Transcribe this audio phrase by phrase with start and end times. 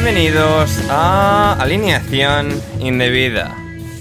[0.00, 3.52] Bienvenidos a Alineación Indebida.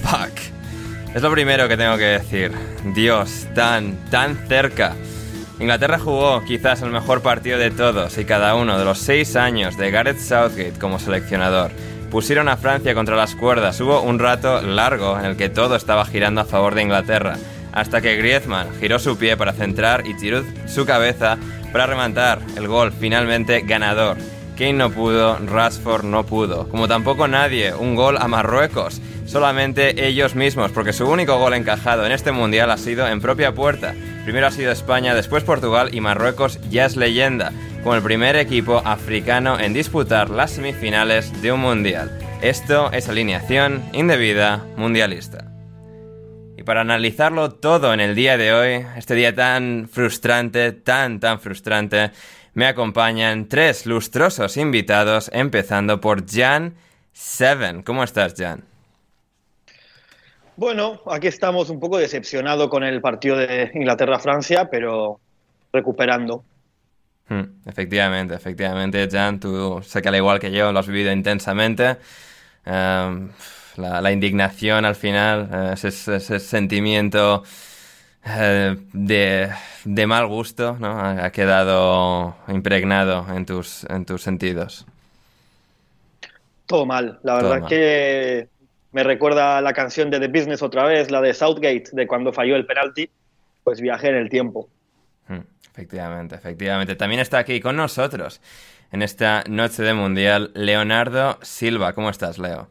[0.03, 1.15] Fuck.
[1.15, 2.51] Es lo primero que tengo que decir.
[2.93, 4.93] Dios, tan, tan cerca.
[5.59, 9.75] Inglaterra jugó quizás el mejor partido de todos y cada uno de los seis años
[9.75, 11.71] de Gareth Southgate como seleccionador.
[12.11, 13.81] Pusieron a Francia contra las cuerdas.
[13.81, 17.37] Hubo un rato largo en el que todo estaba girando a favor de Inglaterra.
[17.73, 21.39] Hasta que Griezmann giró su pie para centrar y tiró su cabeza
[21.71, 24.17] para rematar el gol finalmente ganador.
[24.57, 30.33] Kane no pudo, Rashford no pudo, como tampoco nadie, un gol a Marruecos, solamente ellos
[30.33, 33.93] mismos, porque su único gol encajado en este mundial ha sido en propia puerta.
[34.23, 37.51] Primero ha sido España, después Portugal y Marruecos ya es leyenda,
[37.83, 42.17] como el primer equipo africano en disputar las semifinales de un mundial.
[42.41, 45.51] Esto es alineación indebida mundialista.
[46.57, 51.39] Y para analizarlo todo en el día de hoy, este día tan frustrante, tan, tan
[51.39, 52.09] frustrante,
[52.57, 56.73] me acompañan tres lustrosos invitados, empezando por Jan
[57.13, 57.83] Seven.
[57.83, 58.63] ¿Cómo estás, Jan?
[60.55, 65.19] Bueno, aquí estamos un poco decepcionados con el partido de Inglaterra-Francia, pero
[65.71, 66.43] recuperando.
[67.29, 71.97] Hmm, efectivamente, efectivamente, Jan, tú sé que al igual que yo lo has vivido intensamente.
[72.65, 73.29] Um,
[73.75, 77.43] la, la, indignación al final, eh, ese, ese, sentimiento
[78.27, 79.49] eh, de,
[79.85, 80.99] de, mal gusto, ¿no?
[80.99, 84.85] Ha, ha, quedado impregnado en tus, en tus sentidos.
[86.65, 88.49] Todo mal, la verdad es que
[88.91, 92.55] me recuerda la canción de The Business otra vez, la de Southgate, de cuando falló
[92.55, 93.09] el penalti,
[93.63, 94.69] pues viajé en el tiempo.
[95.27, 96.95] Hmm, efectivamente, efectivamente.
[96.95, 98.41] También está aquí con nosotros
[98.91, 101.93] en esta noche de Mundial Leonardo Silva.
[101.93, 102.69] ¿Cómo estás, Leo?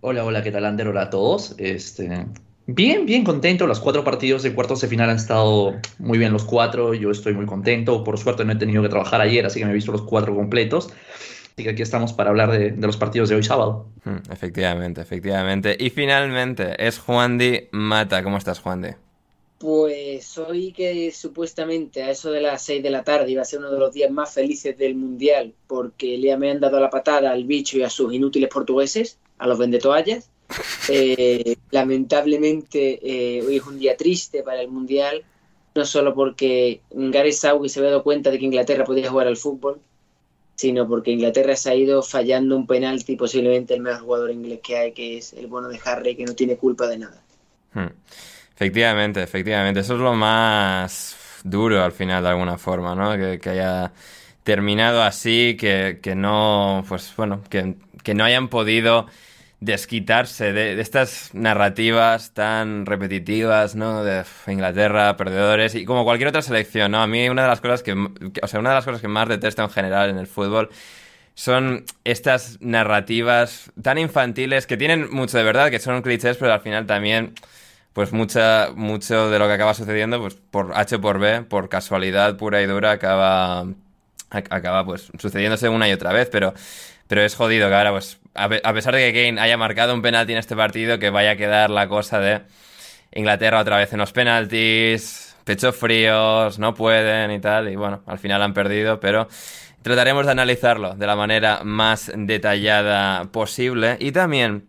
[0.00, 0.88] Hola, hola, ¿qué tal, Ander?
[0.88, 1.54] Hola a todos.
[1.58, 2.26] Este,
[2.66, 3.66] bien, bien contento.
[3.66, 6.94] Los cuatro partidos de cuartos de final han estado muy bien los cuatro.
[6.94, 8.04] Yo estoy muy contento.
[8.04, 10.34] Por suerte no he tenido que trabajar ayer, así que me he visto los cuatro
[10.34, 10.88] completos.
[11.54, 13.86] Así que aquí estamos para hablar de, de los partidos de hoy sábado.
[14.04, 15.76] Hmm, efectivamente, efectivamente.
[15.78, 18.22] Y finalmente es Juan Di Mata.
[18.24, 18.88] ¿Cómo estás, Juan Di?
[19.58, 23.60] Pues hoy que supuestamente a eso de las 6 de la tarde iba a ser
[23.60, 27.30] uno de los días más felices del Mundial porque le me han dado la patada
[27.30, 30.28] al bicho y a sus inútiles portugueses, a los vendetoallas.
[30.88, 35.24] Eh, lamentablemente eh, hoy es un día triste para el Mundial,
[35.74, 39.36] no solo porque Gareth Southgate se había dado cuenta de que Inglaterra podía jugar al
[39.36, 39.80] fútbol,
[40.54, 44.76] sino porque Inglaterra se ha ido fallando un penalti posiblemente el mejor jugador inglés que
[44.76, 47.20] hay, que es el bueno de Harry, que no tiene culpa de nada.
[47.72, 47.88] Hmm.
[48.54, 49.80] Efectivamente, efectivamente.
[49.80, 53.16] Eso es lo más duro al final, de alguna forma, ¿no?
[53.16, 53.92] Que, que haya
[54.44, 59.06] terminado así, que, que, no, pues bueno, que, que, no hayan podido
[59.60, 64.04] desquitarse de, estas narrativas tan repetitivas, ¿no?
[64.04, 67.00] De Inglaterra, perdedores y como cualquier otra selección, ¿no?
[67.02, 69.28] A mí una de las cosas que, o sea, una de las cosas que más
[69.28, 70.70] detesto en general en el fútbol
[71.34, 76.60] son estas narrativas tan infantiles que tienen mucho de verdad, que son clichés, pero al
[76.60, 77.34] final también
[77.94, 82.36] pues mucha, mucho de lo que acaba sucediendo, pues por H por B, por casualidad
[82.36, 83.66] pura y dura, acaba,
[84.30, 86.54] acaba pues sucediéndose una y otra vez, pero,
[87.08, 90.32] pero es jodido que ahora, pues, a, pesar de que Kane haya marcado un penalti
[90.32, 92.42] en este partido, que vaya a quedar la cosa de
[93.14, 98.18] Inglaterra otra vez en los penaltis, pechos fríos, no pueden y tal, y bueno, al
[98.18, 99.28] final han perdido, pero
[99.82, 103.96] trataremos de analizarlo de la manera más detallada posible.
[104.00, 104.68] Y también,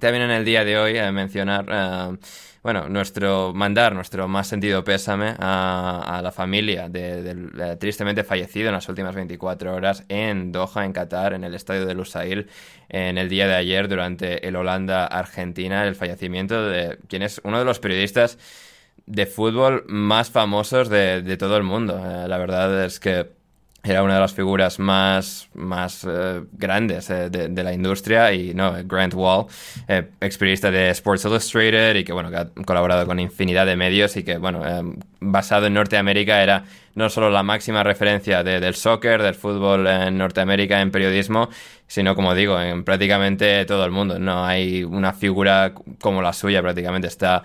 [0.00, 1.66] también en el día de hoy eh, mencionar...
[1.70, 2.18] Eh,
[2.60, 8.88] bueno, nuestro mandar nuestro más sentido pésame a, la familia del tristemente fallecido en las
[8.88, 12.48] últimas 24 horas en Doha, en Qatar, en el estadio de Lusail,
[12.88, 17.64] en el día de ayer durante el Holanda-Argentina, el fallecimiento de quien es uno de
[17.64, 18.38] los periodistas
[19.06, 21.98] de fútbol más famosos de, todo el mundo.
[22.04, 23.37] Eh, la verdad es que
[23.84, 28.74] era una de las figuras más, más eh, grandes eh, de, la industria y no,
[28.84, 29.46] Grant Wall,
[29.86, 34.24] eh, de Sports Illustrated y que bueno, que ha colaborado con infinidad de medios y
[34.24, 34.82] que bueno, eh,
[35.20, 36.64] basado en Norteamérica era
[36.96, 41.48] no solo la máxima referencia del soccer, del fútbol en Norteamérica en periodismo,
[41.86, 44.18] sino como digo, en prácticamente todo el mundo.
[44.18, 47.44] No hay una figura como la suya, prácticamente está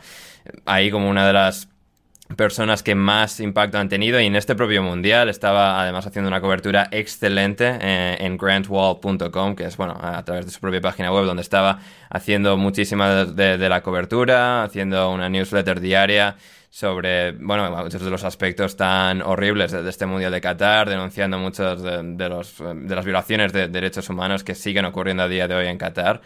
[0.65, 1.69] ahí como una de las
[2.35, 6.41] personas que más impacto han tenido y en este propio mundial estaba además haciendo una
[6.41, 11.25] cobertura excelente eh, en grantwall.com que es bueno a través de su propia página web
[11.25, 11.79] donde estaba
[12.09, 16.37] haciendo muchísima de, la cobertura haciendo una newsletter diaria
[16.69, 21.83] sobre bueno muchos de los aspectos tan horribles de, este mundial de Qatar denunciando muchos
[21.83, 25.67] de, los de las violaciones de derechos humanos que siguen ocurriendo a día de hoy
[25.67, 26.21] en Qatar.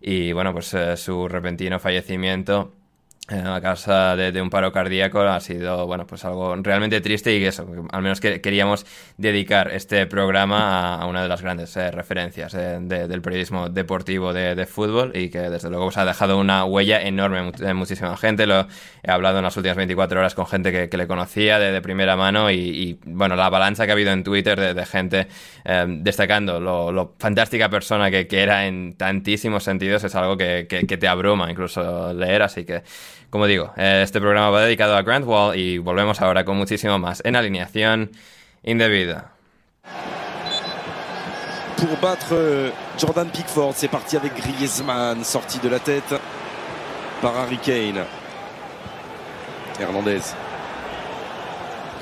[0.00, 2.72] Y bueno pues eh, su repentino fallecimiento
[3.28, 7.66] a causa de, un paro cardíaco ha sido bueno pues algo realmente triste y eso
[7.90, 8.86] al menos que queríamos
[9.16, 14.66] dedicar este programa a, una de las grandes eh, referencias eh, del periodismo deportivo de,
[14.66, 18.46] fútbol y que desde luego pues, ha dejado una huella enorme en muchísima gente.
[18.46, 18.66] Lo
[19.02, 22.50] he hablado en las últimas 24 horas con gente que, le conocía de, primera mano
[22.50, 25.26] y, bueno la avalancha que ha habido en Twitter de, gente
[25.64, 31.08] eh, destacando lo, fantástica persona que, era en tantísimos sentidos es algo que, que te
[31.08, 32.82] abruma incluso leer así que
[33.30, 36.98] como digo, eh, este programa va dedicado a Grant Wall y volvemos ahora con muchísimo
[36.98, 38.10] más en alineación
[38.62, 39.32] indebida.
[41.76, 46.18] Pour battre euh, Jordan Pickford, c'est parti avec Griezmann, sorti de la tête
[47.20, 48.04] par Harry Kane.
[49.78, 50.22] Hernandez.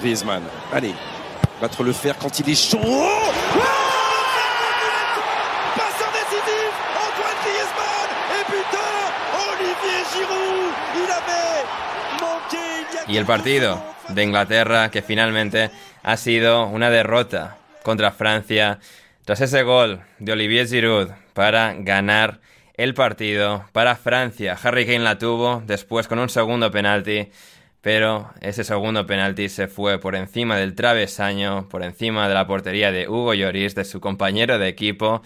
[0.01, 0.43] Griezmann.
[0.73, 0.95] Allez,
[1.61, 2.79] battre le fer quand il est chaud.
[2.85, 3.85] Oh
[13.07, 15.71] Y el partido de Inglaterra que finalmente
[16.03, 18.79] ha sido una derrota contra Francia
[19.25, 22.41] tras ese gol de Olivier Giroud para ganar
[22.75, 24.59] el partido para Francia.
[24.63, 27.31] Harry Kane la tuvo después con un segundo penalti,
[27.81, 32.91] pero ese segundo penalti se fue por encima del travesaño, por encima de la portería
[32.91, 35.23] de Hugo Lloris, de su compañero de equipo,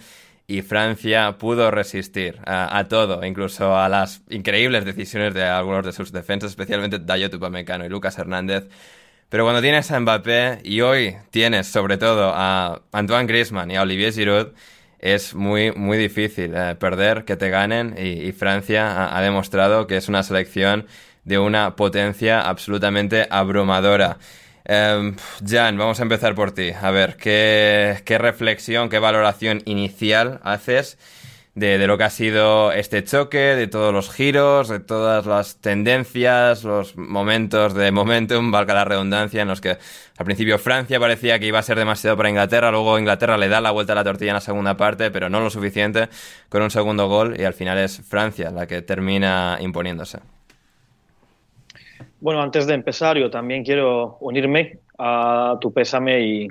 [0.49, 6.11] y Francia pudo resistir a, todo, incluso a las increíbles decisiones de algunos de sus
[6.11, 8.67] defensas, especialmente Dayot Upamecano y Lucas Hernández.
[9.29, 13.83] Pero cuando tienes a Mbappé y hoy tienes sobre todo a Antoine Griezmann y a
[13.83, 14.47] Olivier Giroud,
[14.97, 20.09] es muy, muy difícil eh, perder, que te ganen y, Francia ha demostrado que es
[20.09, 20.87] una selección
[21.25, 24.17] de una potencia absolutamente abrumadora.
[24.71, 26.69] Eh, Jan, vamos a empezar por ti.
[26.79, 30.99] A ver, ¿qué, reflexión, qué valoración inicial haces
[31.55, 36.63] de, lo que ha sido este choque, de todos los giros, de todas las tendencias,
[36.63, 39.71] los momentos de momentum, valga la redundancia, en los que
[40.17, 43.61] al principio Francia parecía que iba a ser demasiado para Inglaterra, luego Inglaterra le da
[43.61, 46.09] la vuelta a la tortilla en la segunda parte, pero no lo suficiente
[46.47, 50.19] con un segundo gol y al final es Francia la que termina imponiéndose.
[52.21, 56.49] Bueno, antes de empezar, yo también quiero unirme a tu pésame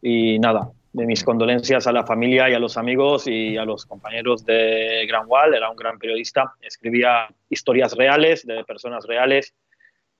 [0.00, 3.84] y, nada, de mis condolencias a la familia y a los amigos y a los
[3.84, 5.54] compañeros de Gran Wall.
[5.54, 9.54] Era un gran periodista, escribía historias reales de personas reales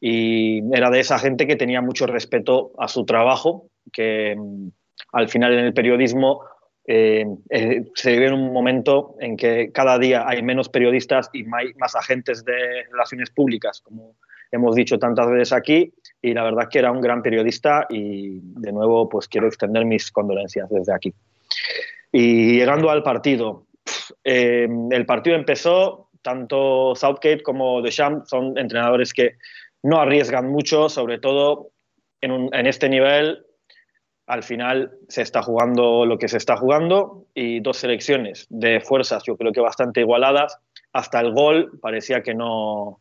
[0.01, 4.69] y era de esa gente que tenía mucho respeto a su trabajo, que mm,
[5.13, 6.43] al final en el periodismo
[6.87, 11.45] eh, eh, se vive en un momento en que cada día hay menos periodistas y
[11.45, 14.17] más agentes de relaciones públicas, como
[14.53, 15.93] hemos dicho tantas veces aquí
[16.23, 20.11] y la verdad que era un gran periodista y de nuevo pues quiero extender mis
[20.11, 21.15] condolencias desde aquí.
[22.13, 23.67] Y llegando al partido,
[24.25, 29.37] eh, el partido empezó, tanto Southgate como Deschamps son entrenadores que
[29.83, 31.71] no arriesgan mucho, sobre todo
[32.21, 33.47] en, en este nivel.
[34.27, 39.23] Al final se está jugando lo que se está jugando y dos selecciones de fuerzas,
[39.27, 40.59] yo creo que bastante igualadas.
[40.93, 43.01] Hasta el gol parecía que no,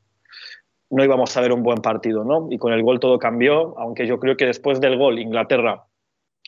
[0.89, 2.47] no íbamos a ver un buen partido, ¿no?
[2.49, 5.85] Y con el gol todo cambió, aunque yo creo que después del gol Inglaterra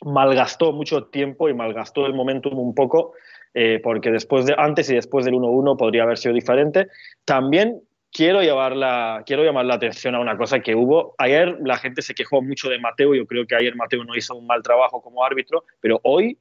[0.04, 3.12] malgastó mucho tiempo y malgastó el momentum un poco,
[3.54, 6.88] eh, porque después de, antes y después del 1-1 podría haber sido diferente.
[7.24, 11.14] También quiero, llevar quiero llamar la atención a una cosa que hubo.
[11.18, 14.34] Ayer la gente se quejó mucho de Mateo, yo creo que ayer Mateo no hizo
[14.34, 16.38] un mal trabajo como árbitro, pero hoy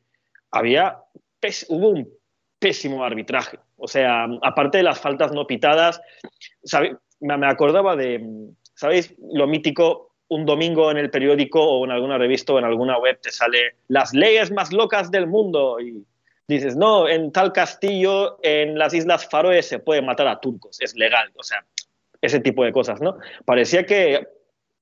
[0.51, 0.97] había,
[1.69, 2.09] hubo un
[2.59, 3.59] pésimo arbitraje.
[3.77, 6.01] O sea, aparte de las faltas no pitadas,
[7.21, 8.23] me acordaba de,
[8.73, 9.13] ¿sabéis?
[9.33, 13.19] Lo mítico, un domingo en el periódico o en alguna revista o en alguna web
[13.21, 16.05] te sale las leyes más locas del mundo y
[16.47, 20.95] dices, no, en tal castillo en las Islas Faroe se puede matar a turcos, es
[20.95, 21.63] legal, o sea,
[22.21, 23.17] ese tipo de cosas, ¿no?
[23.45, 24.27] Parecía que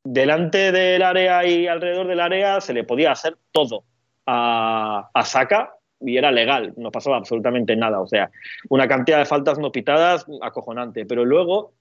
[0.03, 3.83] delante del área y alrededor del área se le podía hacer todo
[4.25, 8.31] a, a Saka y era legal, no pasaba absolutamente nada, o sea,
[8.69, 11.73] una cantidad de faltas no pitadas acojonante, pero luego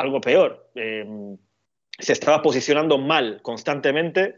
[0.00, 0.70] algo peor.
[0.74, 1.04] Eh,
[1.98, 4.36] se estaba posicionando mal constantemente,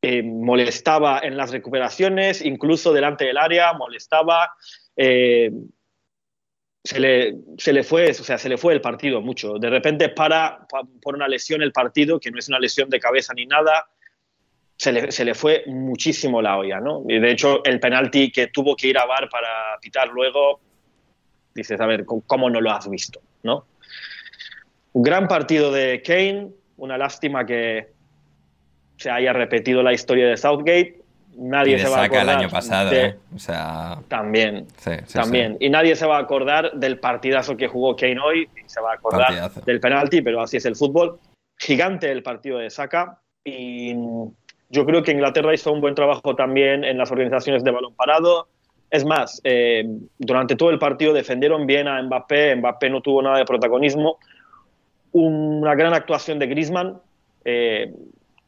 [0.00, 4.52] eh, molestaba en las recuperaciones, incluso delante del área, molestaba.
[4.96, 5.52] Eh,
[6.84, 9.58] se le, se le, fue, o sea, se le fue el partido mucho.
[9.58, 10.66] De repente para,
[11.00, 13.86] por una lesión el partido, que no es una lesión de cabeza ni nada,
[14.76, 17.04] se le, se le, fue muchísimo la olla, ¿no?
[17.08, 20.58] Y de hecho, el penalti que tuvo que ir a VAR para pitar luego,
[21.54, 23.64] dices, a ver, ¿cómo no lo has visto, no?
[24.92, 27.88] Un gran partido de Kane, una lástima que
[28.96, 31.00] se haya repetido la historia de Southgate.
[31.34, 32.22] Nadie se va a acordar.
[32.24, 33.16] el año pasado, ¿eh?
[33.34, 33.98] o sea...
[34.08, 34.66] También,
[35.12, 35.56] también.
[35.60, 38.92] Y nadie se va a acordar del partidazo que jugó Kane hoy, y se va
[38.92, 41.18] a acordar del penalti, pero así es el fútbol.
[41.58, 43.94] Gigante el partido de Saka y
[44.72, 48.48] yo creo que Inglaterra hizo un buen trabajo también en las organizaciones de balón parado.
[48.90, 49.84] Es más, eh,
[50.18, 54.18] durante todo el partido defendieron bien a Mbappé, Mbappé no tuvo nada de protagonismo,
[55.12, 56.98] una gran actuación de Griezmann,
[57.44, 57.92] eh,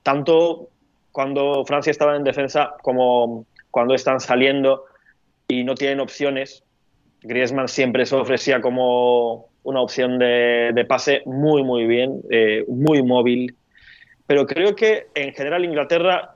[0.03, 0.69] tanto
[1.13, 4.85] cuando Francia estaba en defensa como cuando están saliendo
[5.49, 6.65] y no tienen opciones.
[7.23, 13.55] Griezmann siempre se ofrecía como una opción de, pase muy, muy bien, eh, muy móvil.
[14.27, 16.35] Pero creo que en general Inglaterra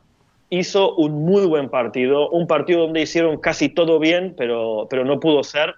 [0.50, 5.20] hizo un muy buen partido, un partido donde hicieron casi todo bien, pero, pero no
[5.20, 5.74] pudo ser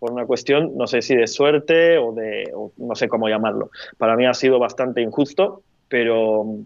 [0.00, 3.70] por una cuestión, no sé si de suerte o de, no sé cómo llamarlo.
[3.98, 6.62] Para mí ha sido bastante injusto, pero mm,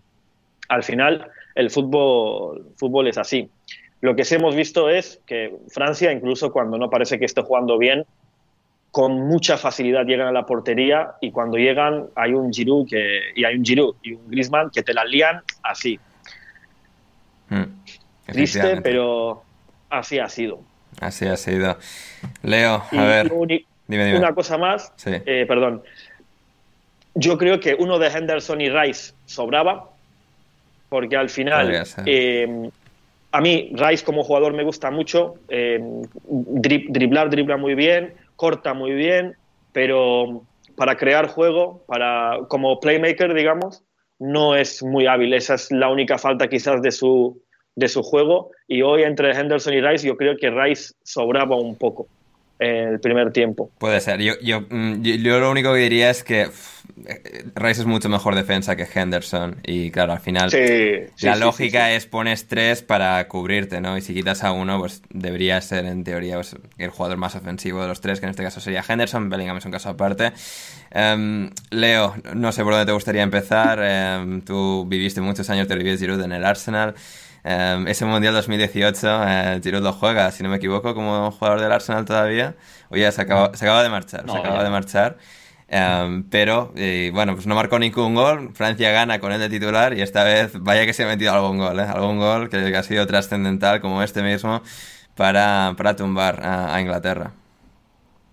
[0.68, 3.50] al final el fútbol, fútbol es así.
[4.00, 7.76] Lo que sí hemos visto es que Francia, incluso cuando no parece que esté jugando
[7.76, 8.06] bien,
[8.92, 13.44] con mucha facilidad llegan a la portería y cuando llegan hay un Giroud que, y
[13.44, 15.98] hay un Giroud y un Griezmann que te la lían así.
[17.48, 17.64] Mm,
[18.26, 19.42] Triste, pero
[19.90, 20.60] así ha sido.
[21.00, 21.76] Así ha sido.
[22.42, 23.32] Leo, a ver.
[23.86, 25.82] dime, Una cosa más, eh, perdón.
[27.14, 29.90] Yo creo que uno de Henderson y Rice sobraba,
[30.88, 32.70] porque al final, eh,
[33.30, 35.80] a mí Rice como jugador me gusta mucho, eh,
[36.24, 39.36] driblar, dribla muy bien, corta muy bien,
[39.72, 40.42] pero
[40.76, 43.84] para crear juego, para como playmaker, digamos,
[44.18, 45.34] no es muy hábil.
[45.34, 47.42] Esa es la única falta quizás de su,
[47.76, 51.76] de su juego y hoy entre Henderson y Rice yo creo que Rice sobraba un
[51.76, 52.06] poco
[52.58, 53.70] en el primer tiempo.
[53.78, 54.20] Puede ser.
[54.20, 56.48] Yo, yo, mm, yo, lo único que diría es que
[57.56, 60.50] Rice es mucho mejor defensa que Henderson y claro, al final
[61.20, 63.96] la lógica es pones tres para cubrirte, ¿no?
[63.98, 67.82] Y si quitas a uno, pues debería ser en teoría pues, el jugador más ofensivo
[67.82, 70.32] de los tres, que en este caso sería Henderson, Bellingham es un caso aparte.
[70.92, 73.80] Em, Leo, no sé por dónde te gustaría empezar.
[73.82, 76.94] Em, tú viviste muchos años de Olivier Giroud en el Arsenal.
[77.44, 81.72] Em, ese Mundial 2018, eh, Giroud lo juega, si no me equivoco, como jugador del
[81.72, 82.56] Arsenal todavía.
[82.88, 85.18] Oye, se acaba, se acaba de marchar, se acaba de marchar.
[85.68, 86.72] Em, pero,
[87.12, 88.50] bueno, pues no marcó ningún gol.
[88.54, 91.58] Francia gana con él de titular y esta vez, vaya que se ha metido algún
[91.58, 91.82] gol, ¿eh?
[91.82, 94.62] Algún gol que, ha sido trascendental, como este mismo,
[95.14, 97.32] para, para tumbar a, Inglaterra.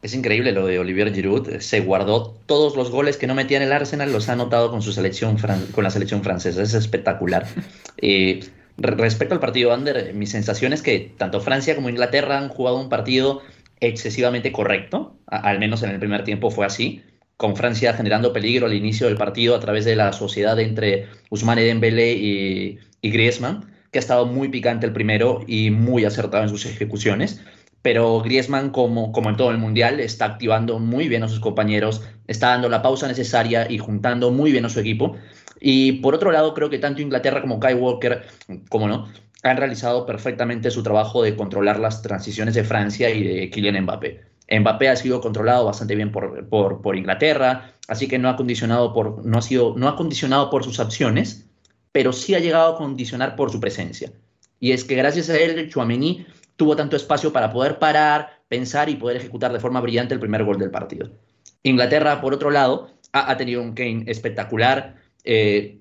[0.01, 1.59] Es increíble lo de Olivier Giroud.
[1.59, 4.81] Se guardó todos los goles que no metía en el Arsenal, los ha anotado con
[4.81, 5.37] su selección
[5.73, 6.61] con la selección francesa.
[6.61, 7.45] Es espectacular.
[8.03, 8.39] Eh,
[8.81, 12.89] Respecto al partido Under, mi sensación es que tanto Francia como Inglaterra han jugado un
[12.89, 13.41] partido
[13.79, 17.03] excesivamente correcto, al menos en el primer tiempo fue así,
[17.37, 21.63] con Francia generando peligro al inicio del partido a través de la sociedad entre Ousmane
[21.63, 26.49] Dembélé y, y Griezmann, que ha estado muy picante el primero y muy acertado en
[26.49, 27.41] sus ejecuciones.
[27.81, 32.03] Pero Griezmann, como, como en todo el Mundial, está activando muy bien a sus compañeros,
[32.27, 35.15] está dando la pausa necesaria y juntando muy bien a su equipo.
[35.59, 38.23] Y por otro lado, creo que tanto Inglaterra como Kai Walker,
[38.69, 39.07] como no,
[39.43, 44.21] han realizado perfectamente su trabajo de controlar las transiciones de Francia y de Kylian Mbappé.
[44.59, 49.25] Mbappé ha sido controlado bastante bien por, por, Inglaterra, así que no ha, condicionado por,
[49.25, 51.47] no, ha sido, no ha condicionado por sus acciones,
[51.91, 54.11] pero sí ha llegado a condicionar por su presencia.
[54.59, 56.25] Y es que gracias a él, Chouameni
[56.61, 60.43] tuvo tanto espacio para poder parar, pensar y poder ejecutar de forma brillante el primer
[60.43, 61.09] gol del partido.
[61.63, 65.79] Inglaterra, por otro lado, ha, tenido un Kane espectacular, eh,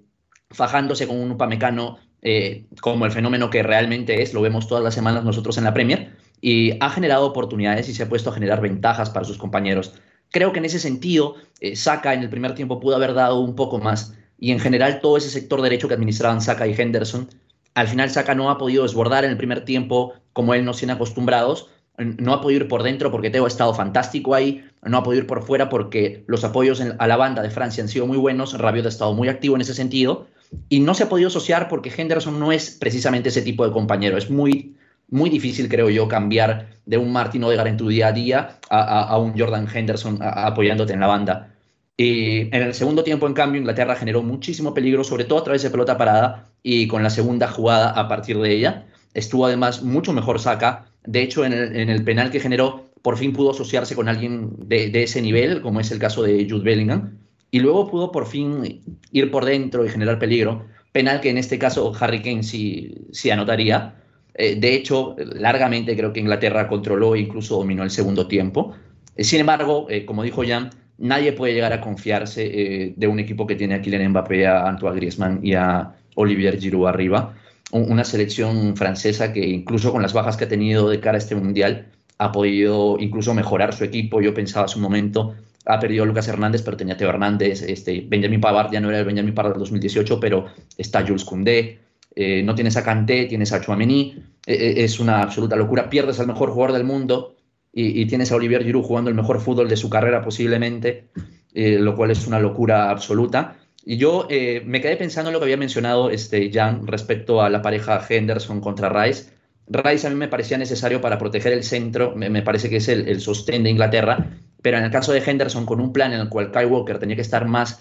[0.49, 4.95] fajándose con un Upamecano eh, como el fenómeno que realmente es, lo vemos todas las
[4.95, 8.63] semanas nosotros en la Premier, y ha generado oportunidades y se ha puesto a generar
[8.63, 9.93] ventajas para sus compañeros.
[10.31, 13.55] Creo que en ese sentido, eh, Saka en el primer tiempo pudo haber dado un
[13.55, 17.29] poco más, y en general todo ese sector derecho que administraban Saka y Henderson
[17.75, 20.93] al final Saka no ha podido desbordar en el primer tiempo como él nos tiene
[20.93, 21.69] acostumbrados.
[21.99, 24.65] No ha podido ir por dentro porque Teo ha estado fantástico ahí.
[24.83, 27.89] No ha podido ir por fuera porque los apoyos a la banda de Francia han
[27.89, 28.57] sido muy buenos.
[28.57, 30.27] Rabiot ha estado muy activo en ese sentido.
[30.69, 34.17] Y no se ha podido asociar porque Henderson no es precisamente ese tipo de compañero.
[34.17, 34.77] Es muy,
[35.09, 39.17] muy difícil, creo yo, cambiar de un Martin Odegaard en tu día a día a,
[39.19, 41.55] un Jordan Henderson apoyándote en la banda.
[42.03, 45.63] Y en el segundo tiempo, en cambio, Inglaterra generó muchísimo peligro, sobre todo a través
[45.63, 48.87] de pelota parada y con la segunda jugada a partir de ella.
[49.13, 50.87] Estuvo además mucho mejor Saka.
[51.05, 55.21] De hecho, en el, penal que generó, por fin pudo asociarse con alguien de, ese
[55.21, 57.19] nivel, como es el caso de Jude Bellingham.
[57.51, 58.81] Y luego pudo por fin
[59.13, 60.65] ir por dentro y generar peligro.
[60.93, 63.97] Penal que en este caso Harry Kane sí, anotaría.
[64.33, 68.75] Eh, de hecho, largamente creo que Inglaterra controló e incluso dominó el segundo tiempo.
[69.17, 73.19] Eh, sin embargo, eh, como dijo Jan, nadie puede llegar a confiarse eh, de un
[73.19, 77.35] equipo que tiene a Kylian Mbappé, a Antoine Griezmann y a Olivier Giroud arriba.
[77.73, 81.35] Una selección francesa que incluso con las bajas que ha tenido de cara a este
[81.35, 81.87] mundial
[82.19, 84.21] ha podido incluso mejorar su equipo.
[84.21, 85.35] Yo pensaba hace un momento,
[85.67, 87.63] ha perdido a Lucas Hernández, pero tenía a Teo Hernández.
[87.63, 91.79] Este, Benjamin Pavard ya no era el Benjamin Pavard del 2018, pero está Jules Koundé.
[92.15, 94.17] Eh, no tienes a Kanté, tienes a Chouameni.
[94.47, 95.89] Eh, es una absoluta locura.
[95.89, 97.37] Pierdes al mejor jugador del mundo
[97.73, 101.09] y, tienes a Olivier Giroud jugando el mejor fútbol de su carrera posiblemente,
[101.55, 103.57] eh, lo cual es una locura absoluta.
[103.85, 107.49] Y yo eh, me quedé pensando en lo que había mencionado este, Jan respecto a
[107.49, 109.31] la pareja Henderson contra Rice.
[109.69, 113.09] Rice a mí me parecía necesario para proteger el centro, me, parece que es el,
[113.09, 116.29] el, sostén de Inglaterra, pero en el caso de Henderson, con un plan en el
[116.29, 117.81] cual Kyle Walker tenía que estar más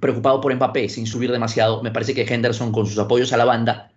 [0.00, 3.44] preocupado por Mbappé sin subir demasiado, me parece que Henderson con sus apoyos a la
[3.44, 3.93] banda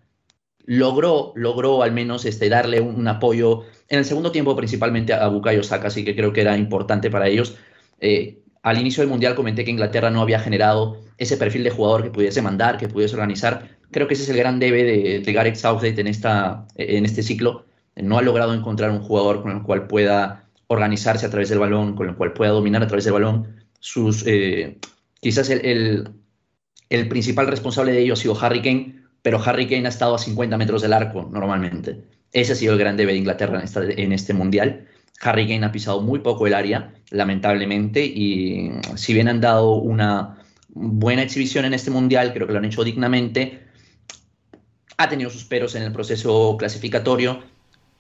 [0.68, 5.64] logró, logró al menos este, darle un, apoyo en el segundo tiempo principalmente a Bukayo
[5.64, 7.56] Saka, así que creo que era importante para ellos.
[8.00, 12.04] Eh, al inicio del Mundial comenté que Inglaterra no había generado ese perfil de jugador
[12.04, 13.78] que pudiese mandar, que pudiese organizar.
[13.92, 14.84] Creo que ese es el gran debe
[15.24, 17.66] de, Gareth Southgate en, esta, en este ciclo.
[17.96, 21.96] No ha logrado encontrar un jugador con el cual pueda organizarse a través del balón,
[21.96, 23.56] con el cual pueda dominar a través del balón.
[23.80, 24.78] Sus, eh,
[25.22, 26.10] quizás el,
[26.90, 30.20] el principal responsable de ello ha sido Harry Kane, pero Harry Kane ha estado a
[30.20, 32.02] 50 metros del arco normalmente.
[32.34, 34.88] Ese ha sido el gran debe de Inglaterra en, este mundial.
[35.22, 40.38] Harry Kane ha pisado muy poco el área, lamentablemente, y si bien han dado una
[40.70, 43.64] buena exhibición en este mundial, creo que lo han hecho dignamente,
[44.98, 47.44] ha tenido sus peros en el proceso clasificatorio,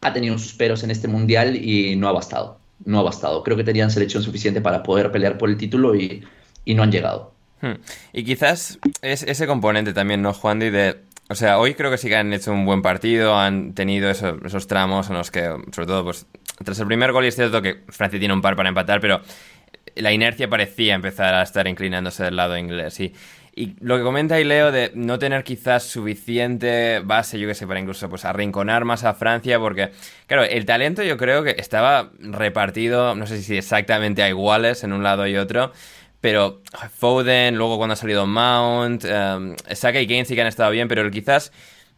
[0.01, 2.59] ha tenido sus peros en este mundial y no ha bastado.
[2.85, 3.43] No ha bastado.
[3.43, 6.23] Creo que tenían selección suficiente para poder pelear por el título y,
[6.65, 7.33] no han llegado.
[7.61, 7.79] Hmm.
[8.13, 10.59] Y quizás es ese componente también, ¿no, Juan?
[10.59, 10.97] De
[11.29, 14.67] o sea, hoy creo que sí que han hecho un buen partido, han tenido esos,
[14.67, 16.25] tramos en los que, sobre todo, pues,
[16.63, 19.21] tras el primer gol, y es cierto que Francia tiene un par para empatar, pero
[19.95, 22.99] la inercia parecía empezar a estar inclinándose del lado inglés.
[22.99, 23.13] Y,
[23.57, 27.65] y lo que comenta ahí Leo de no tener quizás suficiente base, yo que sé,
[27.65, 29.89] para incluso pues arrinconar más a Francia, porque,
[30.27, 34.93] claro, el talento yo creo que estaba repartido, no sé si exactamente a iguales en
[34.93, 35.73] un lado y otro,
[36.29, 36.61] pero
[36.93, 40.89] Foden, luego cuando ha salido Mount, um, Saka y Kane sí que han estado bien,
[40.89, 41.53] pero quizás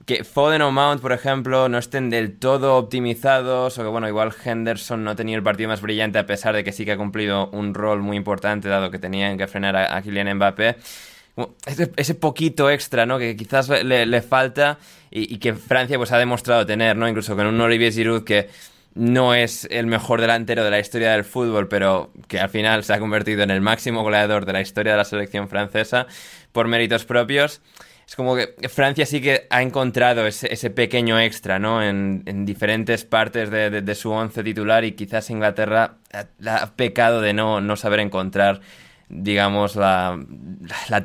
[0.06, 4.32] que Foden o Mount, por ejemplo, no estén del todo optimizados, o que bueno, igual
[4.46, 6.98] Henderson no ha tenido el partido más brillante a pesar de que sí que ha
[6.98, 10.76] cumplido un rol muy importante, dado que tenían que frenar a, Kylian Mbappé.
[11.96, 13.18] Ese, poquito extra, ¿no?
[13.18, 14.78] Que quizás le, falta
[15.10, 17.10] y, y, que Francia pues ha demostrado tener, ¿no?
[17.10, 18.48] Incluso con un Olivier Giroud que
[19.00, 22.94] no es el mejor delantero de la historia del fútbol, pero que al final se
[22.94, 26.06] ha convertido en el máximo goleador de la historia de la selección francesa
[26.52, 27.62] por méritos propios.
[28.06, 31.82] Es como que Francia sí que ha encontrado ese, pequeño extra, ¿no?
[31.82, 35.96] En, diferentes partes de, su once titular y quizás Inglaterra
[36.46, 38.60] ha, pecado de no, no saber encontrar,
[39.08, 40.20] digamos, la,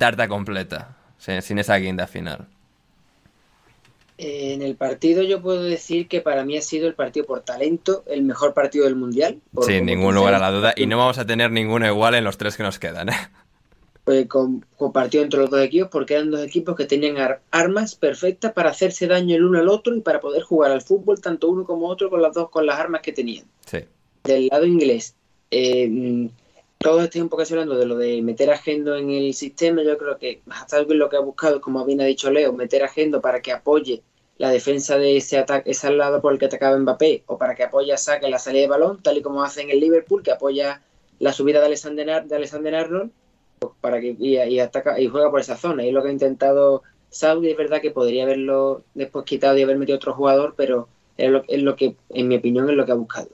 [0.00, 2.48] tarta completa, sin esa guinda final.
[4.16, 8.04] En el partido yo puedo decir que para mí ha sido el partido por talento,
[8.06, 9.40] el mejor partido del Mundial.
[9.62, 10.72] Sin ningún lugar a la duda.
[10.76, 14.26] Y no vamos a tener ninguno igual en los tres que nos quedan, ¿eh?
[14.28, 18.52] Con, compartido entre los dos equipos porque eran dos equipos que tenían ar- armas perfectas
[18.52, 21.64] para hacerse daño el uno al otro y para poder jugar al fútbol tanto uno
[21.64, 23.46] como otro con las dos con las armas que tenían.
[23.64, 23.78] Sí.
[24.24, 25.14] Del lado inglés,
[25.50, 26.28] eh,
[26.84, 29.82] mm, todos estoy un poco hablando de lo de meter a Gendo en el sistema.
[29.82, 32.88] Yo creo que Hazard lo que ha buscado, como bien ha dicho Leo, meter a
[32.88, 34.02] Gendo para que apoye
[34.38, 37.64] la defensa de ese ataque, ese lado por el que atacaba Mbappé, o para que
[37.64, 40.22] apoye a Saka en la salida de balón, tal y como hace en el Liverpool,
[40.22, 40.82] que apoya
[41.20, 43.10] la subida de Alexander, de Alexander Arnold,
[43.80, 45.84] para que y, y ataca y juega por esa zona.
[45.84, 49.62] Y es lo que ha intentado Saudi, es verdad que podría haberlo después quitado y
[49.62, 52.84] haber metido otro jugador, pero es lo, es lo que, en mi opinión, es lo
[52.84, 53.28] que ha buscado.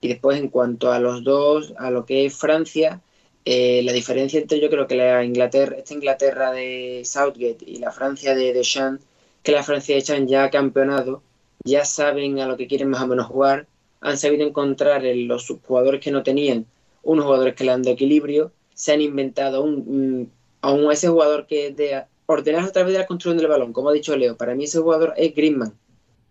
[0.00, 3.00] Y después, en cuanto a los dos, a lo que es Francia,
[3.44, 7.90] eh, la diferencia entre yo creo que la Inglaterra, esta Inglaterra de Southgate y la
[7.92, 9.04] Francia de Deschamps,
[9.42, 11.22] que la Francia de Deschamps ya ha campeonado,
[11.64, 13.66] ya saben a lo que quieren más o menos jugar,
[14.00, 16.66] han sabido encontrar en los jugadores que no tenían
[17.02, 20.30] unos jugadores que le dan de equilibrio, se han inventado un,
[20.60, 23.88] a un- ese jugador que de ordenar a través de la construcción del balón, como
[23.88, 25.74] ha dicho Leo, para mí ese jugador es Griezmann.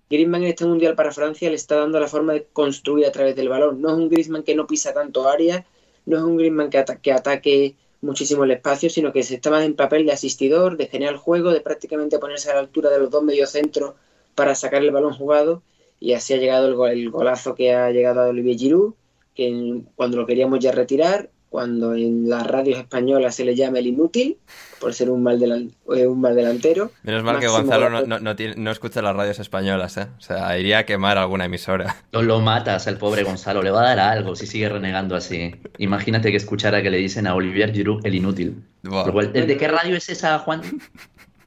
[0.09, 3.35] Griezmann en este mundial para Francia le está dando la forma de construir a través
[3.35, 3.81] del balón.
[3.81, 5.65] No es un Griezmann que no pisa tanto área,
[6.05, 9.49] no es un Griezmann que, ata- que ataque muchísimo el espacio, sino que se está
[9.49, 12.99] más en papel de asistidor, de generar juego, de prácticamente ponerse a la altura de
[12.99, 13.95] los dos mediocentros
[14.35, 15.63] para sacar el balón jugado.
[15.99, 18.93] Y así ha llegado el, go- el golazo que ha llegado a Olivier Giroud,
[19.35, 23.87] que cuando lo queríamos ya retirar, cuando en las radios españolas se le llama el
[23.87, 24.37] inútil,
[24.79, 26.91] por ser un mal, delan- eh, un mal delantero.
[27.03, 30.07] Menos mal que Gonzalo no, no, no tiene- no escucha las radios españolas, ¿eh?
[30.17, 31.95] O sea, iría a quemar alguna emisora.
[32.11, 35.55] No lo matas al pobre Gonzalo, le va a dar algo si sigue renegando así.
[35.77, 38.63] Imagínate que escuchara que le dicen a Olivier Giroud el inútil.
[38.87, 40.61] Cual- ¿De qué radio es esa, Juan?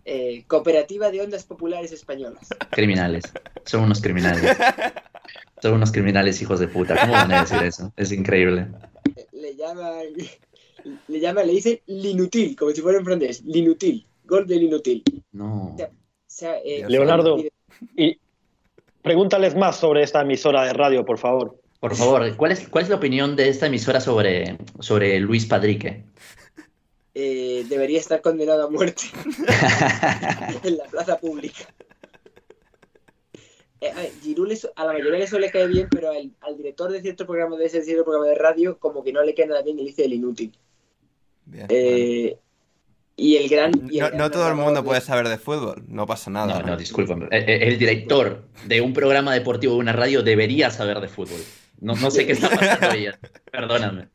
[0.04, 2.48] Eh, Cooperativa de Ondas Populares Españolas.
[2.70, 3.24] Criminales.
[3.64, 4.56] Son unos criminales.
[5.62, 6.96] Son unos criminales hijos de puta.
[6.98, 7.92] ¿Cómo van a decir eso?
[7.96, 8.66] Es increíble.
[9.50, 9.90] Le llama,
[11.08, 15.02] le llama, le dice l'inutil, como si fuera en francés, l'inutil, gol del inútil.
[15.32, 15.76] No.
[15.76, 15.88] O
[16.26, 17.50] sea, eh, Leonardo, y-
[18.04, 18.18] y
[19.02, 21.58] pregúntales más sobre esta emisora de radio, por favor.
[21.80, 26.04] Por favor, ¿cuál es, cuál es la opinión de esta emisora sobre, sobre Luis Padrique?
[27.14, 29.02] eh, debería estar condenado a muerte
[30.62, 31.66] en la plaza pública.
[33.80, 36.10] Eh, a ver, Giroud le su- a la mayoría de eso le cae bien, pero
[36.10, 39.22] al, al director de cierto programa de ese cierto programa de radio, como que no
[39.22, 40.52] le cae nada bien y le dice el inútil.
[41.46, 42.36] Bien, Eh,
[43.16, 43.72] y el gran.
[43.90, 46.30] y el No, gran no todo el mundo de- puede saber de fútbol, no pasa
[46.30, 46.60] nada.
[46.60, 47.26] No, no, discúlpame.
[47.30, 51.40] Eh, eh, El director de un programa deportivo de una radio debería saber de fútbol.
[51.80, 53.06] No, no sé qué está pasando ahí.
[53.50, 54.08] Perdóname.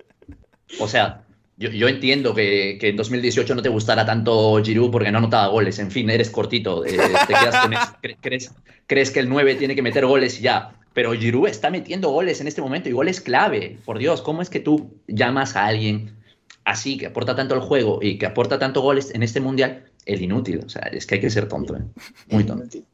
[0.79, 1.24] O sea,
[1.57, 5.79] yo, entiendo que, en 2018 no te gustara tanto Giroud porque no anotaba goles.
[5.79, 6.85] En fin, eres cortito.
[6.85, 7.85] eh, te quedas con eso.
[8.01, 8.51] Cre- crees,
[8.87, 10.79] crees que el 9 tiene que meter goles y ya.
[10.93, 13.77] Pero Giroud está metiendo goles en este momento y goles clave.
[13.85, 16.17] Por Dios, ¿cómo es que tú llamas a alguien
[16.63, 19.85] así, que aporta tanto al juego y que aporta tanto goles en este mundial?
[20.05, 20.61] El inútil.
[20.65, 21.75] O sea, es que hay que ser tonto.
[21.75, 21.81] ¿eh?
[22.29, 22.77] Muy tonto.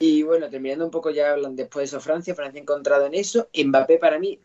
[0.00, 3.48] Y bueno, terminando un poco ya hablan después de eso Francia, Francia encontrado en eso.
[3.52, 4.38] Mbappé para mí,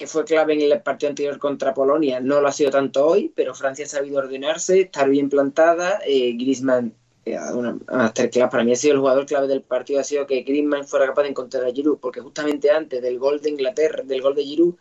[0.00, 3.30] que fue clave en el partido anterior contra Polonia, no lo ha sido tanto hoy,
[3.36, 6.00] pero Francia ha sabido ordenarse, estar bien plantada.
[6.06, 6.34] Eh,
[7.26, 7.36] eh,
[8.50, 11.24] para mí ha sido el jugador clave del partido, ha sido que Griezmann fuera capaz
[11.24, 14.74] de encontrar a Giroud, porque justamente antes del gol de Inglaterra, del gol de Giroud,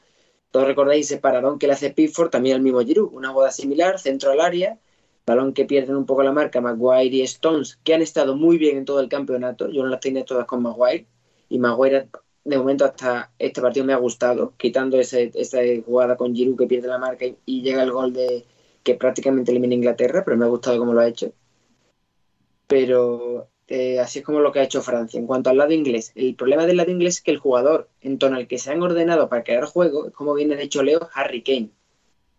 [0.51, 3.99] todos recordáis ese paradón que le hace Pickford también al mismo Giroud, una jugada similar,
[3.99, 4.79] centro al área,
[5.25, 8.77] balón que pierden un poco la marca Maguire y Stones, que han estado muy bien
[8.77, 9.69] en todo el campeonato.
[9.69, 11.07] Yo no las tenía todas con Maguire.
[11.49, 12.07] Y Maguire,
[12.49, 16.67] de momento, hasta este partido me ha gustado, quitando ese, esa jugada con Giroud que
[16.67, 18.45] pierde la marca y, y llega el gol de
[18.83, 21.33] que prácticamente elimina Inglaterra, pero me ha gustado cómo lo ha hecho.
[22.67, 25.19] Pero eh, así es como lo que ha hecho Francia.
[25.19, 28.17] En cuanto al lado inglés, el problema del lado inglés es que el jugador en
[28.17, 31.09] torno al que se han ordenado para crear juego, es como bien ha dicho Leo,
[31.13, 31.69] Harry Kane.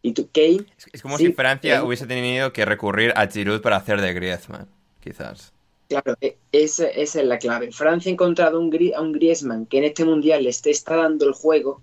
[0.03, 3.77] Y tú, Kane, Es como Sí, si Francia hubiese tenido que recurrir a Giroud para
[3.77, 4.67] hacer de Griezmann,
[5.01, 5.53] quizás.
[5.91, 7.73] Claro, e- esa, esa es la clave.
[7.73, 11.33] Francia ha encontrado un, a un Griezmann que en este mundial le está dando el
[11.33, 11.83] juego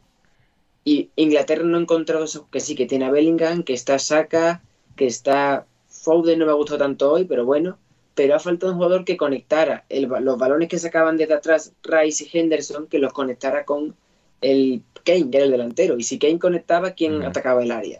[0.85, 4.63] y Inglaterra no ha encontrado eso, que sí, que tiene a Bellingham, que está Saka,
[4.95, 7.77] que está Foden, no me ha gustado tanto hoy, pero bueno,
[8.15, 12.23] pero ha faltado un jugador que conectara el los balones que sacaban desde atrás Rice
[12.31, 13.93] y Henderson, que los conectara con
[14.39, 17.23] el Kane, que era el delantero, y si Kane conectaba, ¿quién Mm.
[17.23, 17.99] atacaba el área?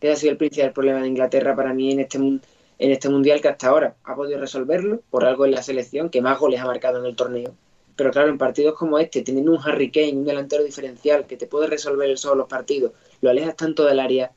[0.00, 2.42] Ese ha sido el principal problema de Inglaterra para mí en este, mun-
[2.78, 6.20] en este mundial que hasta ahora ha podido resolverlo por algo en la selección que
[6.20, 7.54] más goles ha marcado en el torneo.
[7.96, 11.46] Pero claro, en partidos como este, teniendo un Harry Kane, un delantero diferencial que te
[11.46, 14.32] puede resolver el solo los partidos, lo alejas tanto del área,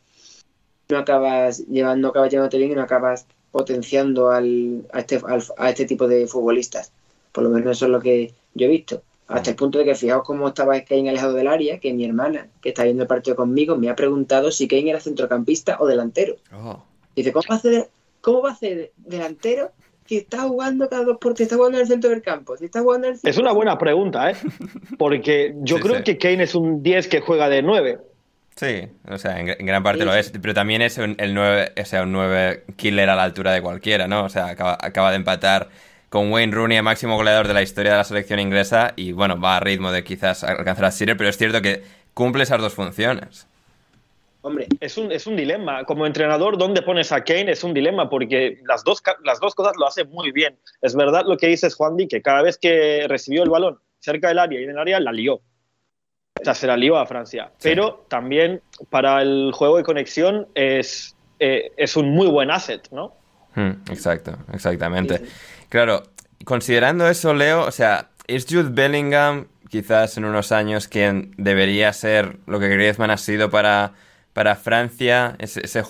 [0.87, 5.43] no acabas llevando, no acabas llevándote bien y no acabas potenciando al, a, este, al-
[5.57, 6.91] a este tipo de futbolistas.
[7.33, 9.01] Por lo menos eso es lo que yo he visto.
[9.27, 12.47] Hasta el punto de que fijaos cómo estaba Kane alejado del área, que mi hermana,
[12.61, 16.35] que está viendo el partido conmigo, me ha preguntado si Kane era centrocampista o delantero.
[16.51, 16.81] Oh.
[17.15, 17.89] Dice, ¿cómo va a ser,
[18.21, 19.71] cómo va a ser delantero
[20.05, 22.57] si está jugando cada dos por si está jugando en el centro del campo?
[22.57, 24.35] Si está jugando en el Es una buena pregunta, ¿eh?
[24.97, 26.03] Porque yo Sí, creo sí.
[26.03, 27.99] que Kane es un 10 que juega de 9.
[28.55, 31.15] Sí, o sea, en, gr- en gran parte Sí, lo es, pero también es un,
[31.17, 34.25] el 9, o sea, un 9 killer a la altura de cualquiera, ¿no?
[34.25, 35.69] O sea, acaba, acaba de empatar
[36.09, 39.39] con Wayne Rooney, el máximo goleador de la historia de la selección inglesa, y bueno,
[39.39, 41.83] va a ritmo de quizás alcanzar a Shearer, pero es cierto que
[42.15, 43.47] cumple esas dos funciones.
[44.41, 45.83] Hombre, Es un, es un dilema.
[45.83, 47.51] Como entrenador, ¿dónde pones a Kane?
[47.51, 50.57] Es un dilema porque las dos, ca- las dos cosas lo hace muy bien.
[50.81, 54.29] Es verdad lo que dices, Juan Di, que cada vez que recibió el balón cerca
[54.29, 55.35] del área y en el área, la lió.
[55.35, 57.51] O sea, se la lió a Francia.
[57.57, 57.69] Sí.
[57.69, 63.13] Pero también para el juego de conexión es, eh, es un muy buen asset, ¿no?
[63.55, 65.21] Hmm, exacto, exactamente.
[65.67, 66.03] Claro,
[66.45, 72.37] considerando eso, Leo, o sea, ¿es Jude Bellingham quizás en unos años quien debería ser
[72.47, 73.91] lo que Griezmann ha sido para,
[74.39, 75.35] para Francia?
[75.37, 75.83] Ese, ese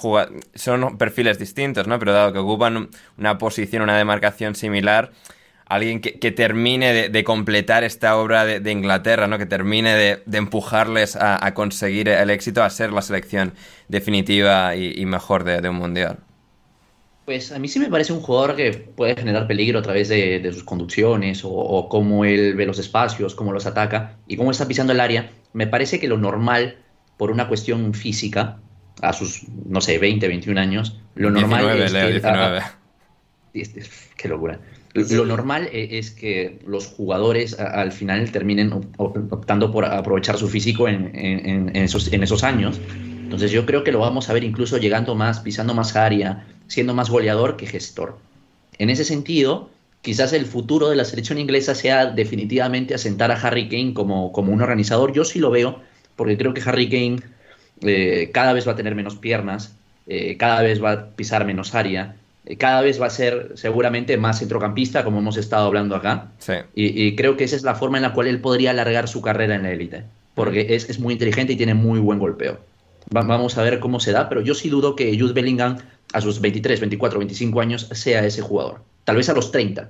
[0.56, 2.00] Son perfiles distintos, ¿no?
[2.00, 5.12] Pero dado que ocupan una posición, una demarcación similar,
[5.68, 9.38] alguien que, termine de, completar esta obra de, Inglaterra, ¿no?
[9.38, 13.54] Que termine de, empujarles a, conseguir el éxito, a ser la selección
[13.88, 16.18] definitiva y, mejor de, un mundial.
[17.26, 20.50] Pues a mí sí me parece un jugador que puede generar peligro a través de,
[20.52, 24.92] sus conducciones o cómo él ve los espacios, cómo los ataca y cómo está pisando
[24.92, 25.30] el área.
[25.54, 26.78] Me parece que lo normal,
[27.20, 28.60] por una cuestión física,
[29.02, 32.12] a sus, no sé, 20, 21 años, lo normal 19, es Leo, que...
[32.14, 32.62] 19.
[33.54, 33.84] Este-
[34.16, 34.60] Qué locura.
[34.94, 40.38] Lo normal e- es que los jugadores al final terminen op- op- optando por aprovechar
[40.38, 42.80] su físico en, en- en esos, en esos años.
[43.24, 46.94] Entonces yo creo que lo vamos a ver incluso llegando más, pisando más área, siendo
[46.94, 48.18] más goleador que gestor.
[48.78, 49.70] En ese sentido,
[50.02, 54.54] quizás el futuro de la selección inglesa sea definitivamente asentar a Harry Kane como, como
[54.54, 55.12] un organizador.
[55.14, 55.82] Yo sí lo veo,
[56.20, 57.18] porque creo que Harry Kane
[57.82, 59.74] eh, cada vez va a tener menos piernas,
[60.06, 64.18] eh, cada vez va a pisar menos área, eh, cada vez va a ser seguramente
[64.18, 66.28] más centrocampista, como hemos estado hablando acá.
[66.40, 66.54] Sí.
[66.76, 69.22] Y, y creo que esa es la forma en la cual él podría alargar su
[69.22, 70.04] carrera en la élite,
[70.36, 72.60] porque es, es muy inteligente y tiene muy buen golpeo.
[73.16, 75.78] Va- vamos a ver cómo se da, pero yo sí dudo que Jude Bellingham
[76.12, 78.82] a sus 23, 24, 25 años sea ese jugador.
[79.06, 79.90] Tal vez a los 30,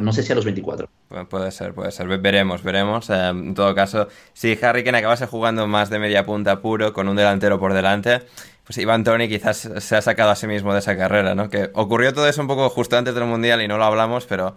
[0.00, 0.88] no sé si a los 24.
[1.08, 2.06] Pu- Puede ser, puede ser.
[2.08, 3.10] Ve- Veremos, veremos.
[3.10, 7.08] Eh, en todo caso, si Harry Kane acabase jugando más de media punta puro con
[7.08, 8.22] un delantero por delante,
[8.64, 11.48] pues Ivan Tony quizás se ha sacado a sí mismo de esa carrera, ¿no?
[11.50, 14.54] Que ocurrió todo eso un poco justo antes del Mundial y no lo hablamos, pero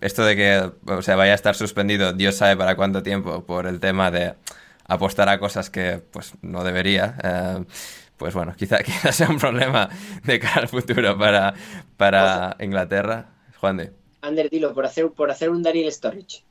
[0.00, 3.66] esto de que o sea, vaya a estar suspendido, Dios sabe para cuánto tiempo, por
[3.66, 4.34] el tema de
[4.88, 7.16] apostar a cosas que pues no debería.
[7.22, 7.64] eh,
[8.18, 9.88] pues bueno, quizá, quizá sea un problema
[10.24, 11.54] de cara al futuro para,
[11.96, 13.26] para Inglaterra.
[13.58, 13.92] Juan de.
[14.26, 16.44] Ander, dilo, por hacer, por hacer un Daniel Sturridge.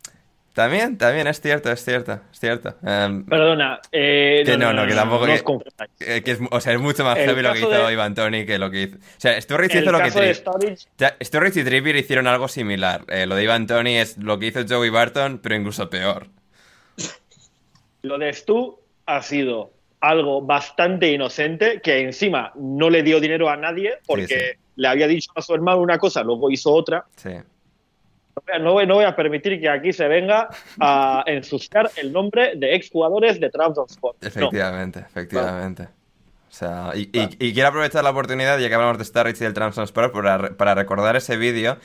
[0.54, 2.76] También, también, es cierto, es cierto, es cierto.
[2.82, 3.82] Em, Perdona.
[3.92, 5.34] eh, que no, no, que tampoco no
[6.00, 7.92] que- eh, que es, o sea, es mucho más El heavy lo que hizo de-
[7.92, 8.96] Ivan Tony que lo que hizo.
[8.96, 13.04] O sea, Sturridge hizo lo que Tri- Sturridge y Trippier hicieron algo similar.
[13.10, 16.28] Eh, lo de Ivan Tony es lo que hizo Joey Barton, pero incluso peor.
[18.04, 23.58] Lo de Stu ha sido algo bastante inocente que encima no le dio dinero a
[23.58, 24.60] nadie porque sí.
[24.76, 27.06] le había dicho a su hermano una cosa, luego hizo otra.
[27.16, 27.32] Sí.
[28.62, 32.76] No voy, no voy a permitir que aquí se venga a ensuciar el nombre de
[32.76, 34.16] exjugadores de Trabzonspor.
[34.22, 34.28] No.
[34.28, 35.84] Efectivamente, efectivamente.
[35.84, 39.44] O sea, y, y- y quiero aprovechar la oportunidad, ya que hablamos de Sturridge y
[39.44, 41.78] del Trabzonspor, para, para recordar ese vídeo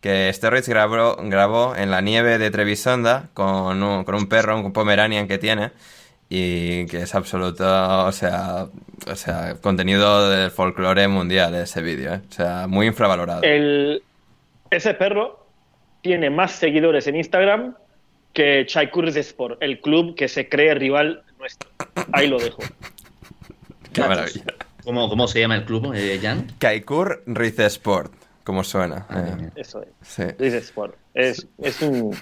[0.00, 4.72] que Sturridge grabó, grabó en la nieve de Trevisonda con un, con un perro, un
[4.72, 5.70] Pomeranian que tiene,
[6.28, 7.64] y que es absoluto,
[8.04, 8.66] o sea,
[9.08, 12.20] o sea contenido del folclore mundial ese vídeo, ¿eh?
[12.28, 13.42] O sea, muy infravalorado.
[13.42, 14.02] El,
[14.70, 15.45] ese perro
[16.06, 17.74] tiene más seguidores en Instagram
[18.32, 18.64] que
[19.16, 21.68] Sport, el club que se cree rival nuestro.
[22.12, 22.62] Ahí lo dejo.
[23.92, 24.44] Qué maravilla.
[24.84, 26.46] ¿Cómo, cómo se llama el club, eh, Jan?
[26.60, 28.12] Kaikur Rizesport,
[28.44, 29.06] como suena.
[29.10, 29.88] eh, Eso es.
[30.02, 30.22] sí.
[30.38, 30.94] Sport.
[31.12, 32.16] Es, es un...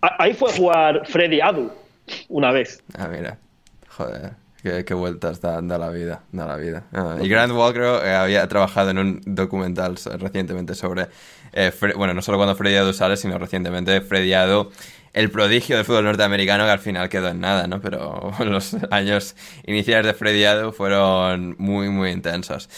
[0.00, 1.70] Ahí fue a jugar Freddy Adu
[2.30, 2.82] una vez.
[2.96, 3.36] Ah, mira.
[3.88, 4.32] Joder.
[4.62, 6.84] Qué, qué vueltas da, da la vida, da la vida.
[6.92, 11.08] Ah, y Grant Walker eh, había trabajado en un documental so- recientemente sobre,
[11.52, 14.70] eh, bueno, no solo cuando Freddy Adu sale, sino recientemente Freddy Adu,
[15.12, 17.80] el prodigio del fútbol norteamericano que al final quedó en nada, ¿no?
[17.80, 19.36] Pero los años
[19.66, 22.68] iniciales de Freddy Adu fueron muy, muy intensos.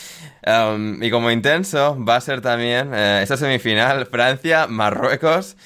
[0.46, 5.56] Um, y como intenso va a ser también eh, esta semifinal Francia-Marruecos,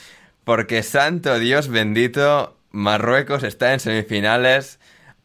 [0.44, 4.78] porque santo Dios bendito, Marruecos está en semifinales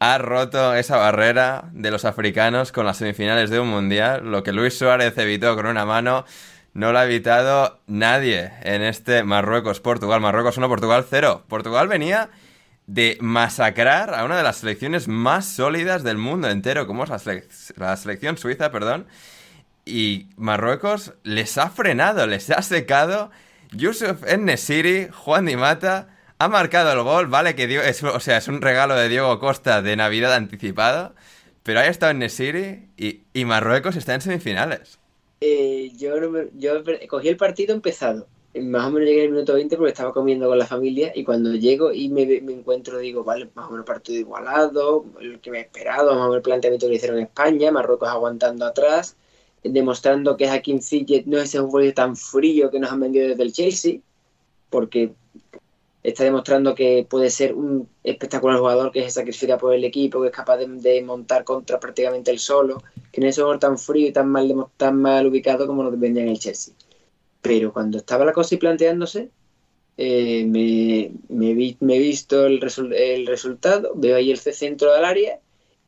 [0.04, 4.52] ha roto esa barrera de los africanos con las semifinales de un mundial, lo que
[4.52, 6.26] Luis Suárez evitó con una mano.
[6.73, 10.21] No lo ha evitado nadie en este Marruecos-Portugal.
[10.21, 11.45] Marruecos 1, Portugal 0.
[11.47, 12.29] Portugal venía
[12.88, 17.09] de masacrar a una de las selecciones más sólidas del mundo entero, como es
[17.77, 19.05] la, selección suiza, perdón.
[19.86, 23.29] Y Marruecos les ha frenado, les ha secado.
[23.71, 26.09] Yusuf Nesiri, Juan Di Mata,
[26.39, 31.15] ha marcado el gol, vale que es, un regalo de Diego Costa de Navidad anticipado,
[31.62, 34.99] pero estado en Nesiri y, y Marruecos está en semifinales.
[35.45, 36.15] Eh, yo,
[36.53, 38.27] yo cogí el partido empezado.
[38.56, 41.53] Más o menos llegué el minuto 20 porque estaba comiendo con la familia y cuando
[41.53, 45.62] llego y me, encuentro digo, vale, más o menos partido igualado, el que me he
[45.63, 49.17] esperado, más o menos el planteamiento que hicieron en España, Marruecos aguantando atrás,
[49.63, 53.43] demostrando que Hakim Ziyech no es ese futbolista tan frío que nos han vendido desde
[53.43, 53.99] el Chelsea,
[54.69, 55.13] porque
[56.03, 60.27] está demostrando que puede ser un espectacular jugador que se sacrifica por el equipo, que
[60.27, 64.07] es capaz de, montar contra prácticamente el solo, que no es un jugador tan frío
[64.09, 66.73] y tan mal, tan mal ubicado como lo vendía en el Chelsea.
[67.41, 69.29] Pero cuando estaba la cosa y planteándose,
[69.97, 72.59] eh, me, me, vi, me, he visto el,
[72.93, 75.39] el, resultado, veo ahí el centro del área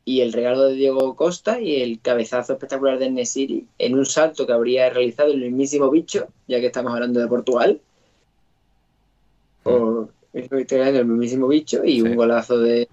[0.04, 4.46] y el regalo de Diego Costa y el cabezazo espectacular de Nesiri en un salto
[4.46, 7.80] que habría realizado el mismísimo bicho, ya que estamos hablando de Portugal,
[9.66, 12.88] o el mismísimo bicho y un golazo de,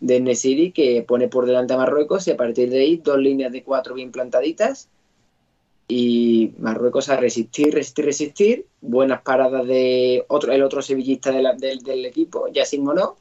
[0.00, 3.52] de Nesiri que pone por delante a Marruecos y a partir de ahí dos líneas
[3.52, 4.88] de cuatro bien plantaditas
[5.88, 8.66] y Marruecos a resistir, resistir, resistir.
[8.80, 13.16] Buenas paradas de otro, el otro sevillista del, equipo, Yassin Monó.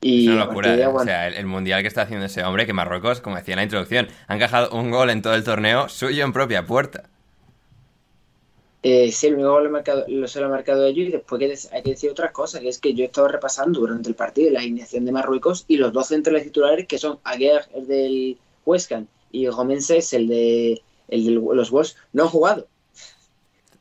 [0.00, 0.86] Y una locura, ¿eh?
[0.86, 3.64] o sea, el, mundial que está haciendo ese hombre, que Marruecos, como decía en la
[3.64, 7.08] introducción, han encajado un gol en todo el torneo suyo en propia puerta.
[8.82, 11.90] Eh, sí, el único gol lo, se lo ha marcado ellos y después hay que
[11.90, 15.04] decir otras cosas, que es que yo he estado repasando durante el partido la alineación
[15.04, 20.12] de Marruecos y los dos centrales titulares que son Aguer, el del Huescan, y Gomenses,
[20.12, 22.68] el de, el de los Wolves, no han jugado.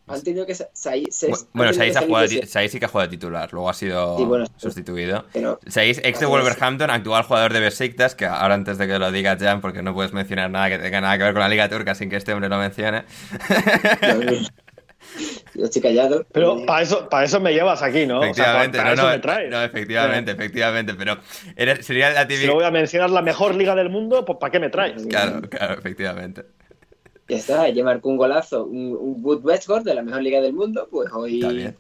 [0.08, 0.55] Han tenido que
[1.53, 5.25] bueno, Saiz, sí que ha jugado titular, luego ha sido sustituido.
[5.65, 9.36] Saiz, ex de Wolverhampton, actual jugador de Besiktas, que ahora antes de que lo diga
[9.39, 11.95] Jan, porque no puedes mencionar nada que tenga nada que ver con la Liga Turca
[11.95, 13.03] sin que este hombre lo mencione.
[15.55, 16.25] Yo estoy callado.
[16.31, 18.21] Pero para eso, para eso me llevas aquí, ¿no?
[18.21, 19.49] Efectivamente, no, eso me traes.
[19.49, 20.93] No, efectivamente, efectivamente.
[20.93, 21.17] Pero
[21.81, 22.47] sería la típica.
[22.47, 25.05] Si voy a mencionar la mejor liga del mundo, pues ¿para qué me traes?
[25.07, 26.43] Claro, claro, efectivamente.
[27.27, 29.43] Ya está, ya marcó un golazo, un, un good
[29.83, 31.73] de la mejor liga del mundo, pues hoy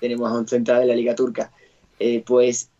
[0.00, 1.50] tenemos a un central de la liga turca.
[1.98, 2.70] Eh, pues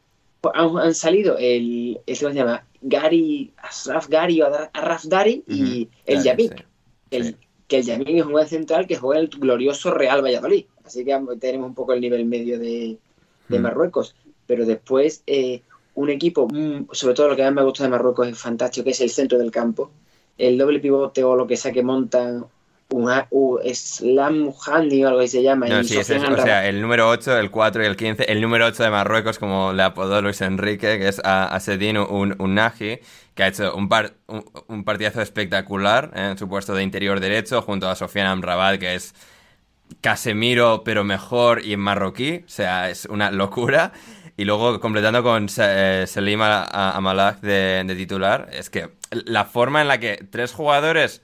[0.52, 2.66] han, salido el, el, ¿cómo se llama?
[2.82, 6.66] Gary, Asraf Gary o Arraf Dari y el Yamik.
[7.10, 7.36] El,
[7.68, 10.66] que el Yamin es un buen central que juega el glorioso Real Valladolid.
[10.85, 12.98] Así que tenemos un poco el nivel medio de,
[13.48, 13.57] mm.
[13.57, 14.14] Marruecos.
[14.46, 15.62] Pero después, eh,
[15.94, 18.90] un equipo, mm, sobre todo lo que más me gusta de Marruecos es fantástico, que
[18.90, 19.90] es el centro del campo.
[20.38, 22.44] El doble pivote o lo que sea que montan
[22.90, 25.66] uh, Slam Handy o algo que se llama.
[25.66, 28.31] No, sí, es o sea, el número 8, el 4 y el 15.
[28.31, 32.55] El número 8 de Marruecos, como le apodó Luis Enrique, que es Asedin un, un
[32.55, 33.00] Naji,
[33.37, 37.88] que ha hecho un, par, un, partidazo espectacular en su puesto de interior derecho, junto
[37.88, 39.14] a Sofiane Amrabat, que es
[40.01, 42.42] Casemiro, pero mejor y en marroquí.
[42.46, 43.92] O sea, es una locura.
[44.38, 49.88] Y luego completando con eh, Selim Amalak de, de titular, es que la forma en
[49.88, 51.22] la que tres jugadores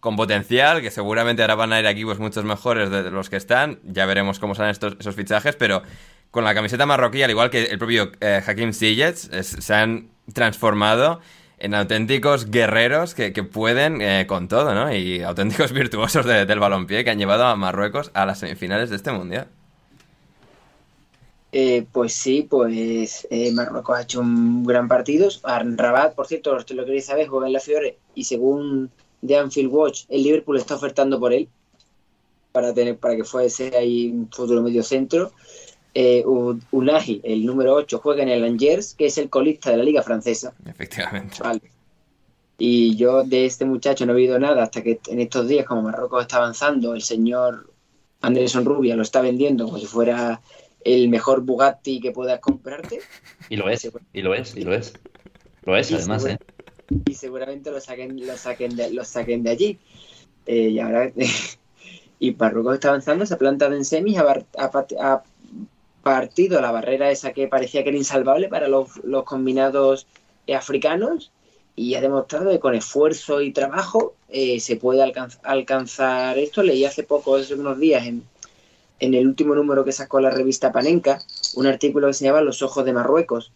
[0.00, 3.80] con potencial, que seguramente ahora van a ir equipos muchos mejores de los que están.
[3.84, 5.82] Ya veremos cómo salen estos, esos fichajes, pero
[6.30, 11.20] con la camiseta marroquí, al igual que el propio eh, Hakim Ziyech, se han transformado
[11.58, 14.94] en auténticos guerreros que, pueden eh, con todo, ¿no?
[14.94, 19.12] Y auténticos virtuosos del balompié que han llevado a Marruecos a las semifinales de este
[19.12, 19.48] mundial.
[21.52, 25.28] Eh, pues sí, pues Marruecos ha hecho un gran partido.
[25.44, 28.90] Rabat, por cierto, lo que queréis saber, juega en la Fiore y según
[29.24, 31.48] de Anfield Watch, el Liverpool está ofertando por él
[32.52, 35.32] para tener para que fuese ahí un futuro medio centro.
[35.94, 36.24] Eh,
[36.72, 40.02] Unagi, el número 8, juega en el Angers, que es el colista de la liga
[40.02, 40.52] francesa.
[40.66, 41.38] Efectivamente.
[42.58, 45.82] Y yo de este muchacho no he oído nada hasta que en estos días, como
[45.82, 47.70] Marruecos está avanzando, el señor
[48.20, 50.40] Anderson Rubia lo está vendiendo como si fuera
[50.84, 53.00] el mejor Bugatti que puedas comprarte.
[53.48, 54.94] Y lo es, y lo es, y lo es.
[55.64, 56.38] Lo es, además, ¿eh?
[57.06, 59.78] y seguramente lo saquen, lo saquen, de, lo saquen de allí.
[60.46, 61.10] Eh, y ahora
[62.18, 65.22] y Marruecos está avanzando, se ha plantado en semis, ha,
[66.04, 68.90] partido la barrera esa que parecía que era insalvable para los,
[69.24, 70.06] combinados
[70.54, 71.32] africanos
[71.74, 75.02] y ha demostrado que con esfuerzo y trabajo eh, se puede
[75.42, 76.62] alcanzar esto.
[76.62, 78.22] Leí hace poco, hace unos días, en,
[79.00, 81.20] en el último número que sacó la revista Panenka,
[81.54, 83.50] un artículo que se llama Los ojos de Marruecos,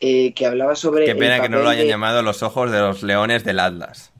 [0.00, 1.04] eh, que hablaba sobre.
[1.04, 4.12] Qué pena que no lo hayan llamado los ojos de los leones del Atlas.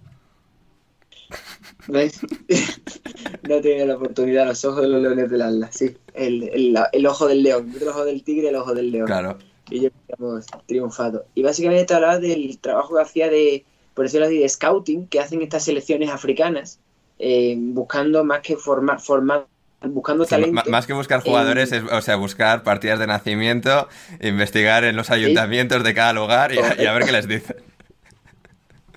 [3.49, 5.97] No tenido la oportunidad, los ojos de los leones del Atlas, sí.
[6.15, 9.07] El, el, el ojo del león, el ojo del tigre, el ojo del león.
[9.07, 9.39] Claro.
[9.71, 11.25] Y yo hemos triunfado.
[11.35, 13.65] Y básicamente te hablaba del trabajo que hacía de,
[13.95, 16.79] por decirlo así, de scouting que hacen estas selecciones africanas,
[17.19, 19.47] eh, buscando más que formar, formar
[19.83, 20.63] buscando talento.
[20.69, 23.89] más que buscar jugadores, en- es, o sea, buscar partidas de nacimiento,
[24.21, 27.57] investigar en los ayuntamientos de cada lugar y a, y a ver qué les dicen.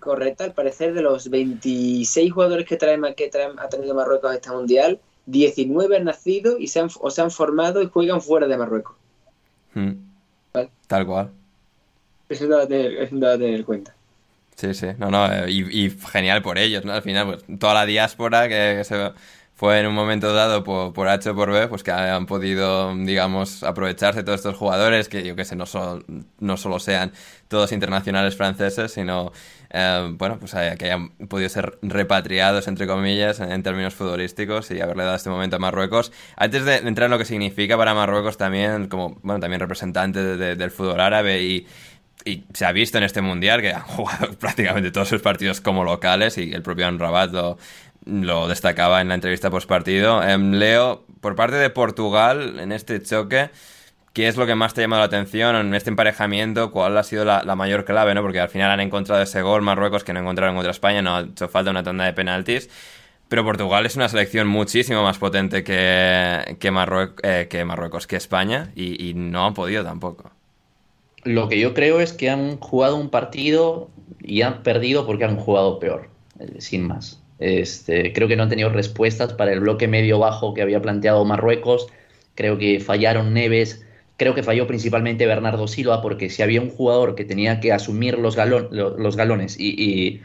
[0.03, 4.35] Correcto, al parecer de los 26 jugadores que, trae, que trae- ha tenido Marruecos a
[4.35, 8.45] este mundial, 19 han nacido y se han, o se han formado y juegan fuera
[8.47, 8.97] de Marruecos.
[9.73, 9.91] Mm.
[10.87, 11.29] Tal cual.
[12.27, 13.95] Eso es un dato a tener, dato a tener en cuenta.
[14.57, 16.91] Sí, sí, no, no, eh, y, y genial por ellos, ¿no?
[16.91, 19.11] Al final, pues toda la diáspora que, que se
[19.63, 22.93] fue en un momento dado por, por H o por B, pues que han podido,
[22.97, 26.03] digamos, aprovecharse todos estos jugadores, que yo que sé, no, solo
[26.39, 27.13] no solo sean
[27.47, 29.31] todos internacionales franceses, sino,
[29.69, 34.81] eh, bueno, pues eh, que hayan podido ser repatriados, entre comillas, en, términos futbolísticos y
[34.81, 36.11] haberle dado este momento a Marruecos.
[36.35, 40.35] Antes de entrar en lo que significa para Marruecos también, como, bueno, también representante de-
[40.35, 44.91] de- del fútbol árabe y se ha visto en este mundial que han jugado prácticamente
[44.91, 47.57] todos sus partidos como locales y el propio Rabat lo,
[48.05, 50.21] lo destacaba en la entrevista post partido.
[50.37, 53.49] Leo, por parte de Portugal, en este choque,
[54.13, 56.71] ¿qué es lo que más te ha llamado la atención en este emparejamiento?
[56.71, 58.13] ¿Cuál ha sido la, la mayor clave?
[58.13, 58.21] ¿no?
[58.21, 61.21] Porque al final han encontrado ese gol Marruecos que no encontraron contra España, no ha
[61.21, 62.69] hecho falta una tanda de penaltis.
[63.29, 66.71] Pero Portugal es una selección muchísimo más potente que, que,
[67.23, 70.29] eh, que Marruecos, que España, y, y no han podido tampoco.
[71.23, 73.89] Lo que yo creo es que han jugado un partido
[74.21, 77.22] y han perdido porque han jugado peor, eh, sin más.
[77.43, 81.87] Este, creo que no han tenido respuestas para el bloque medio-bajo que había planteado Marruecos.
[82.35, 83.85] Creo que fallaron Neves.
[84.17, 88.17] Creo que falló principalmente Bernardo Silva porque si había un jugador que tenía que asumir
[88.19, 88.37] los,
[88.71, 90.21] los galones y, y-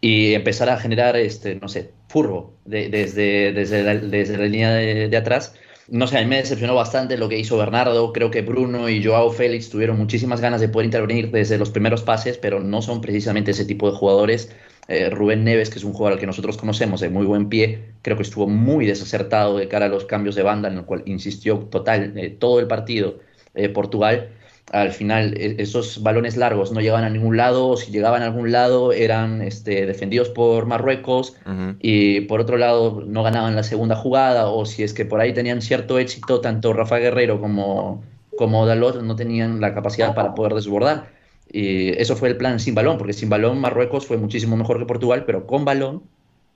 [0.00, 4.72] y empezar a generar, este, no sé, furbo de- desde, desde, la, desde la línea
[4.74, 5.54] de, de atrás.
[5.88, 8.12] No sé, a mí me decepcionó bastante lo que hizo Bernardo.
[8.12, 12.02] Creo que Bruno y Joao Félix tuvieron muchísimas ganas de poder intervenir desde los primeros
[12.02, 14.50] pases, pero no son precisamente ese tipo de jugadores.
[14.86, 17.94] Eh, Rubén Neves, que es un jugador al que nosotros conocemos de muy buen pie,
[18.02, 21.02] creo que estuvo muy desacertado de cara a los cambios de banda, en el cual
[21.06, 23.18] insistió total eh, todo el partido
[23.54, 24.28] eh, Portugal.
[24.72, 28.26] Al final, e- esos balones largos no llegaban a ningún lado, o si llegaban a
[28.26, 31.36] algún lado eran este, defendidos por Marruecos
[31.80, 35.32] y por otro lado no ganaban la segunda jugada, o si es que por ahí
[35.32, 38.02] tenían cierto éxito, tanto Rafa Guerrero como,
[38.36, 41.23] como Dalot no tenían la capacidad para poder desbordar.
[41.52, 44.86] Y eso fue el plan sin balón, porque sin balón Marruecos fue muchísimo mejor que
[44.86, 46.02] Portugal, pero con balón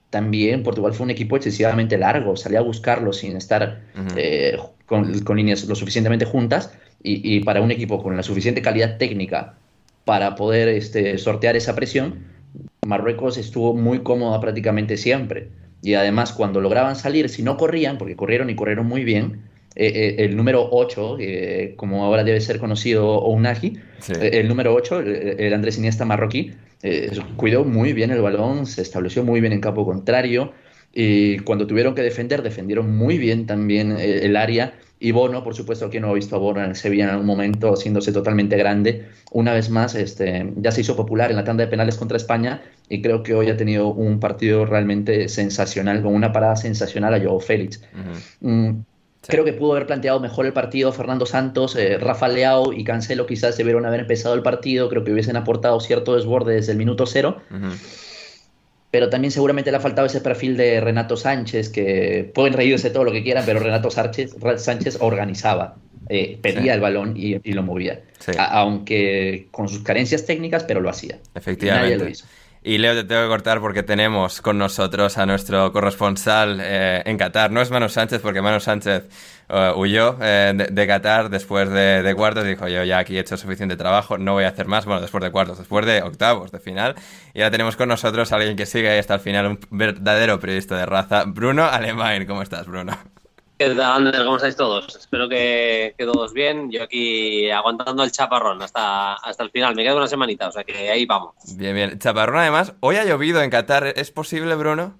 [0.09, 3.81] también Portugal fue un equipo excesivamente largo, salía a buscarlo sin estar
[4.17, 6.73] eh, con, con líneas lo suficientemente juntas
[7.03, 9.55] y, y para un equipo con la suficiente calidad técnica
[10.05, 12.25] para poder este, sortear esa presión,
[12.85, 15.49] Marruecos estuvo muy cómoda prácticamente siempre.
[15.83, 19.43] Y además cuando lograban salir, si no corrían, porque corrieron y corrieron muy bien,
[19.75, 23.21] eh, eh, el número 8, eh, como ahora debe ser conocido
[23.99, 24.13] Sí.
[24.19, 26.51] eh, el número 8, el, el Andrés Iniesta marroquí,
[26.83, 30.53] eh, cuidó muy bien el balón, se estableció muy bien en campo contrario
[30.93, 34.73] y cuando tuvieron que defender, defendieron muy bien también el área.
[35.01, 37.25] Y Bono, por supuesto, que no ha visto a Bono en el Sevilla en algún
[37.25, 39.05] momento, haciéndose totalmente grande.
[39.31, 42.61] Una vez más, este, ya se hizo popular en la tanda de penales contra España
[42.89, 47.19] y creo que hoy ha tenido un partido realmente sensacional, con una parada sensacional a
[47.21, 47.81] Joao Félix.
[48.41, 48.71] Mm,
[49.29, 53.25] Creo que pudo haber planteado mejor el partido Fernando Santos, eh, Rafa Leao y Cancelo
[53.25, 57.05] quizás debieron haber empezado el partido, creo que hubiesen aportado cierto desborde desde el minuto
[57.05, 57.37] cero,
[58.91, 63.03] pero también seguramente le ha faltado ese perfil de Renato Sánchez, que pueden reírse todo
[63.03, 65.75] lo que quieran, pero Renato Sánchez, Sánchez organizaba,
[66.09, 66.69] eh, pedía Sí.
[66.69, 68.31] el balón y, y lo movía, Sí.
[68.37, 71.19] A- aunque con sus carencias técnicas, pero lo hacía.
[71.35, 71.85] Efectivamente.
[71.89, 72.25] Nadie lo hizo.
[72.61, 77.17] Y Leo, te tengo que cortar porque tenemos con nosotros a nuestro corresponsal eh, en
[77.17, 77.51] Qatar.
[77.51, 79.07] No es Manu Sánchez, porque Manu Sánchez
[79.47, 82.43] eh, huyó eh, de, Qatar después de, de cuartos.
[82.43, 84.83] Dijo, yo ya aquí he hecho suficiente trabajo, no voy a hacer más.
[84.83, 86.95] Bueno, después de cuartos, después de octavos de final.
[87.33, 90.37] Y ahora tenemos con nosotros a alguien que sigue ahí hasta el final, un verdadero
[90.41, 92.25] periodista de raza, Bruno Alemán.
[92.25, 92.97] ¿Cómo estás, Bruno?
[93.59, 94.23] ¿Qué tal, Ander?
[94.23, 94.95] ¿Cómo estáis todos?
[94.95, 96.71] Espero que, que todos bien.
[96.71, 99.75] Yo aquí aguantando el chaparrón hasta, hasta el final.
[99.75, 101.35] Me quedo una semanita, o sea que ahí vamos.
[101.57, 101.99] Bien, bien.
[101.99, 103.85] Chaparrón, además, hoy ha llovido en Qatar.
[103.97, 104.97] ¿Es posible, Bruno?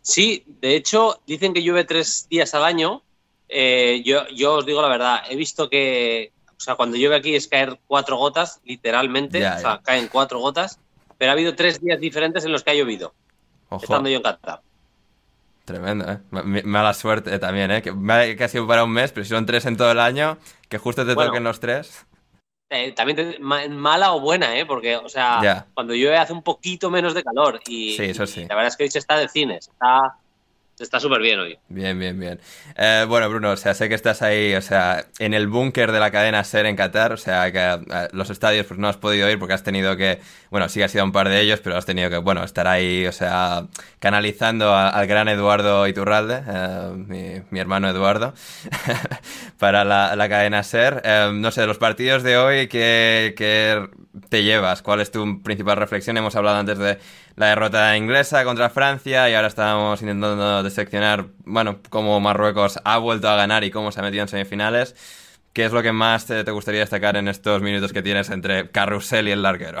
[0.00, 3.02] Sí, de hecho, dicen que llueve tres días al año.
[3.50, 7.34] Eh, yo, yo os digo la verdad, he visto que, o sea, cuando llueve aquí
[7.36, 10.78] es caer cuatro gotas, literalmente, Ya, o sea, caen cuatro gotas,
[11.18, 13.12] pero ha habido tres días diferentes en los que ha llovido,
[13.68, 13.84] Ojo.
[13.84, 14.62] estando yo en Qatar.
[15.64, 16.18] Tremendo, ¿eh?
[16.30, 17.82] Ma- Mala suerte también, ¿eh?
[17.82, 17.90] Que,
[18.44, 20.36] ha sido para un mes, pero si son tres en todo el año,
[20.68, 21.30] que justo te Bueno.
[21.30, 22.06] toquen los tres.
[22.70, 24.66] eh, también mala o buena, ¿eh?
[24.66, 28.40] Porque, o sea, cuando llueve hace un poquito menos de calor y, sí, eso sí.
[28.48, 30.16] la verdad es que hoy se está de cines, está
[30.78, 31.56] Está súper bien hoy.
[31.68, 32.40] Bien, bien, bien.
[32.76, 36.00] Eh, bueno, Bruno, o sea, sé que estás ahí, o sea, en el búnker de
[36.00, 39.30] la cadena SER en Qatar, o sea, que eh, los estadios pues no has podido
[39.30, 40.18] ir porque has tenido que,
[40.50, 42.66] bueno, sí has ido a un par de ellos, pero has tenido que, bueno, estar
[42.66, 43.68] ahí, o sea,
[44.00, 48.34] canalizando al gran Eduardo Iturralde, eh, mi, hermano Eduardo,
[49.58, 51.32] para la, cadena SER.
[51.32, 53.88] no sé, los partidos de hoy, ¿qué, ¿qué
[54.28, 54.82] te llevas?
[54.82, 56.16] ¿Cuál es tu principal reflexión?
[56.16, 56.98] Hemos hablado antes de
[57.36, 63.28] la derrota inglesa contra Francia y ahora estamos intentando diseccionar, bueno, cómo Marruecos ha vuelto
[63.28, 64.94] a ganar y cómo se ha metido en semifinales.
[65.52, 69.28] ¿Qué es lo que más te, gustaría destacar en estos minutos que tienes entre Carrusel
[69.28, 69.78] y el larguero?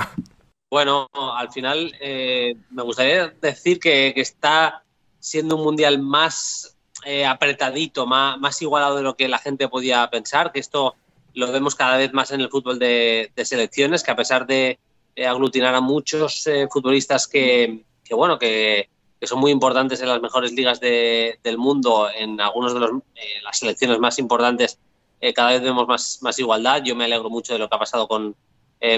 [0.70, 4.82] Bueno, al final eh, me gustaría decir que, está
[5.20, 10.08] siendo un mundial más eh, apretadito, más, más, igualado de lo que la gente podía
[10.10, 10.96] pensar, que esto
[11.32, 14.78] lo vemos cada vez más en el fútbol de selecciones, que a pesar de,
[15.22, 18.88] aglutinar a muchos eh, futbolistas que, bueno, que,
[19.22, 23.98] son muy importantes en las mejores ligas del mundo, en algunas de eh, las selecciones
[23.98, 24.78] más importantes,
[25.34, 26.82] cada vez vemos más, más igualdad.
[26.84, 28.36] Yo me alegro mucho de lo que ha pasado con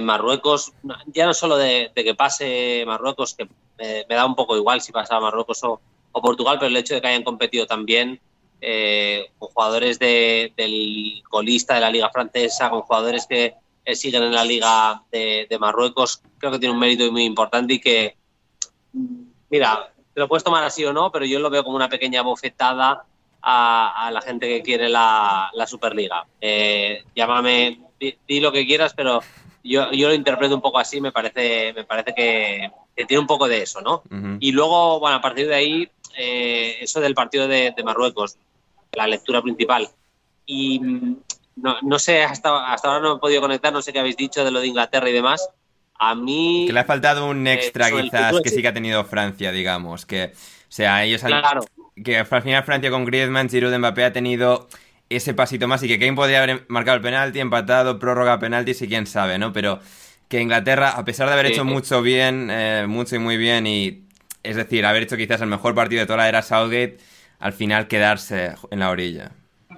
[0.02, 0.72] Marruecos,
[1.06, 3.48] ya no solo de, que pase Marruecos, que
[3.78, 7.06] me da un poco igual si pasa Marruecos o, Portugal, pero el hecho de que
[7.06, 8.18] hayan competido también
[9.38, 13.54] con jugadores del colista de la liga francesa, con jugadores que
[13.94, 18.16] siguen en la Liga de, Marruecos, creo que tiene un mérito muy importante y que,
[19.50, 22.22] mira, te lo puedes tomar así o no, pero yo lo veo como una pequeña
[22.22, 23.04] bofetada
[23.42, 26.26] a, la gente que quiere la, Superliga.
[26.40, 29.20] Eh, llámame, di, lo que quieras, pero
[29.62, 32.70] yo, yo, lo interpreto un poco así, me parece, me parece que,
[33.06, 34.02] tiene un poco de eso, ¿no?
[34.40, 38.36] Y luego, bueno, a partir de ahí, eh, eso del partido de, de Marruecos,
[38.92, 39.88] la lectura principal.
[40.46, 40.80] Y
[41.56, 44.44] no, no sé, hasta, hasta ahora no he podido conectar, no sé qué habéis dicho
[44.44, 45.48] de lo de Inglaterra y demás.
[45.98, 46.64] A mí.
[46.66, 50.04] Que le ha faltado un eh, extra, quizás, que sí que ha tenido Francia, digamos.
[50.04, 51.30] Que, o sea, ellos han.
[51.30, 51.64] Claro.
[52.04, 54.68] Que al final Francia con Griezmann, Giroud, Mbappé ha tenido
[55.08, 58.86] ese pasito más y que Kane podría haber marcado el penalti, empatado, prórroga, penalti, si
[58.86, 59.52] quién sabe, ¿no?
[59.54, 59.80] Pero
[60.28, 64.02] que Inglaterra, a pesar de haber hecho mucho bien, eh, mucho y muy bien, y
[64.42, 66.98] es decir, haber hecho quizás el mejor partido de toda la era Southgate,
[67.38, 69.30] al final quedarse en la orilla.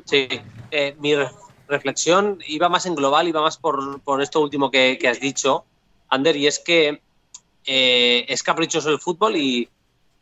[0.04, 0.28] Sí,
[0.70, 0.96] eh,
[1.68, 5.64] reflexión iba más en global, iba más por, por esto último que, has dicho,
[6.08, 7.02] Ander, y es que
[7.64, 9.68] eh, es caprichoso el fútbol y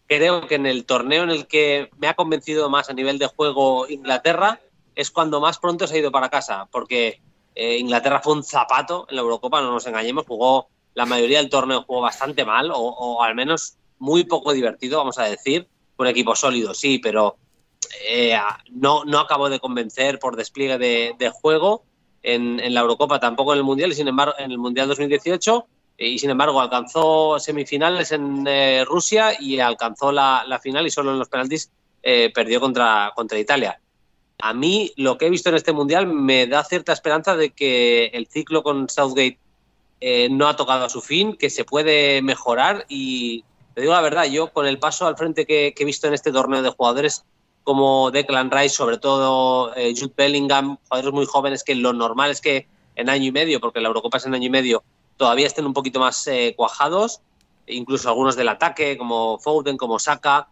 [0.06, 3.26] creo que en el torneo en el que me ha convencido más a nivel de
[3.26, 4.60] juego Inglaterra
[4.94, 7.20] es cuando más pronto se ha ido para casa, porque
[7.54, 11.50] eh, Inglaterra fue un zapato en la Eurocopa, no nos engañemos, jugó la mayoría del
[11.50, 15.68] torneo jugó bastante mal o, o al menos muy poco divertido, vamos a decir,
[15.98, 17.36] un equipo sólido, sí, pero
[18.08, 18.36] eh,
[18.70, 21.84] no, no acabó de convencer por despliegue de, juego
[22.22, 25.66] en, la Eurocopa, tampoco en el Mundial, y sin embargo, en el Mundial 2018,
[25.98, 31.12] eh, y sin embargo alcanzó semifinales en eh, Rusia y alcanzó la, final y solo
[31.12, 31.70] en los penaltis
[32.32, 33.80] perdió contra, contra Italia.
[34.38, 38.06] A mí lo que he visto en este Mundial me da cierta esperanza de que
[38.06, 39.40] el ciclo con Southgate
[40.30, 43.44] no ha tocado a su fin, que se puede mejorar y
[43.74, 46.30] te digo la verdad, yo con el paso al frente que he visto en este
[46.30, 47.24] torneo de jugadores
[47.66, 52.40] como Declan Rice, sobre todo eh, Jude Bellingham, jugadores muy jóvenes que lo normal es
[52.40, 54.84] que en año y medio, porque la Eurocopa es en año y medio,
[55.16, 57.22] todavía estén un poquito más eh, cuajados,
[57.66, 60.46] incluso algunos del ataque, como Foden, como Saka.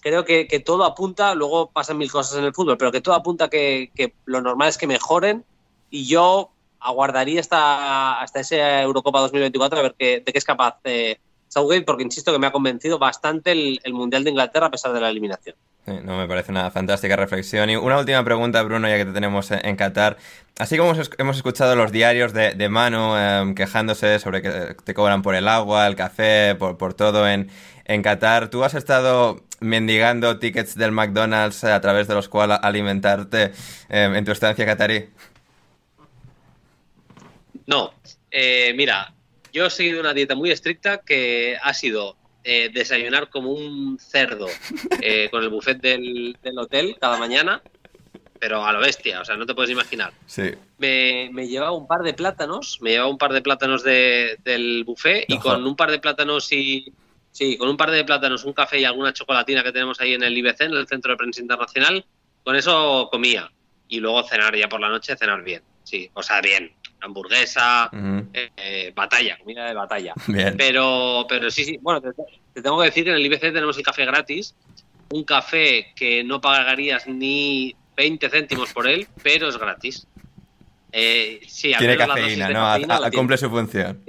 [0.00, 3.50] Creo que, todo apunta, luego pasan mil cosas en el fútbol, pero que todo apunta
[3.50, 5.44] que, que lo normal es que mejoren
[5.90, 10.78] y yo aguardaría hasta, hasta ese Eurocopa 2024 a ver qué, de qué es capaz
[10.84, 11.18] eh,
[11.48, 14.92] Southgate, porque insisto que me ha convencido bastante el, el Mundial de Inglaterra a pesar
[14.92, 15.56] de la eliminación
[15.86, 17.70] no me parece una fantástica reflexión.
[17.70, 20.16] Y una última pregunta, Bruno, ya que te tenemos en Qatar.
[20.58, 25.22] Así como hemos escuchado los diarios de, de Manu em, quejándose sobre que te cobran
[25.22, 27.50] por el agua, el café, por, todo en,
[27.84, 33.52] en Qatar, ¿tú has estado mendigando tickets del McDonald's a través de los cuales alimentarte
[33.88, 35.10] em, en tu estancia qatarí?
[37.66, 37.92] No.
[38.30, 39.12] Eh, mira,
[39.52, 42.16] yo he seguido una dieta muy estricta que ha sido
[42.48, 44.46] eh, desayunar como un cerdo
[45.02, 47.60] eh, con el buffet del, hotel cada mañana,
[48.38, 50.12] pero a lo bestia, o sea, no te puedes imaginar.
[50.26, 50.52] Sí.
[50.78, 55.38] Me, llevaba un par de plátanos, me llevaba un par de plátanos del buffet y
[55.38, 56.92] con un par de plátanos y...
[57.32, 60.22] Sí, con un par de plátanos, un café y alguna chocolatina que tenemos ahí en
[60.22, 62.06] el IBC, en el Centro de Prensa Internacional,
[62.44, 63.50] con eso comía.
[63.88, 65.62] Y luego cenar ya por la noche, cenar bien.
[65.82, 67.90] Sí, o sea, bien hamburguesa,
[68.32, 70.14] eh, eh, batalla, comida de batalla.
[70.56, 73.82] Pero, pero sí, sí, bueno, te, tengo que decir que en el IBC tenemos el
[73.84, 74.54] café gratis,
[75.10, 80.06] un café que no pagarías ni 20 céntimos por él, pero es gratis.
[80.92, 82.60] Eh, sí, al Tiene menos la cafeína, de ¿no?
[82.60, 84.02] cafeína A- la cumple su función.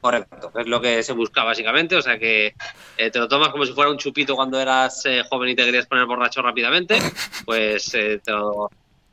[0.00, 1.94] Correcto, es lo que se busca básicamente.
[1.96, 2.54] O sea que
[2.96, 5.64] eh, te lo tomas como si fuera un chupito cuando eras eh, joven y te
[5.64, 6.98] querías poner borracho rápidamente.
[7.44, 8.68] Pues te lo.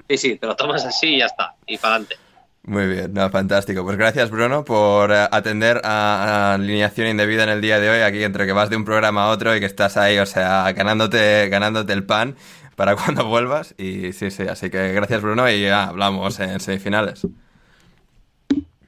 [0.09, 1.55] Sí, sí, te lo tomas así y ya está.
[1.67, 2.15] Y para adelante.
[2.63, 3.83] Muy bien, no, fantástico.
[3.83, 8.01] Pues gracias, Bruno, por eh, atender a, a alineación indebida en el día de hoy,
[8.01, 10.71] aquí entre que vas de un programa a otro y que estás ahí, o sea,
[10.73, 12.35] ganándote, ganándote el pan
[12.75, 13.75] para cuando vuelvas.
[13.77, 17.25] Y sí, sí, así que gracias, Bruno, y ya hablamos en semifinales.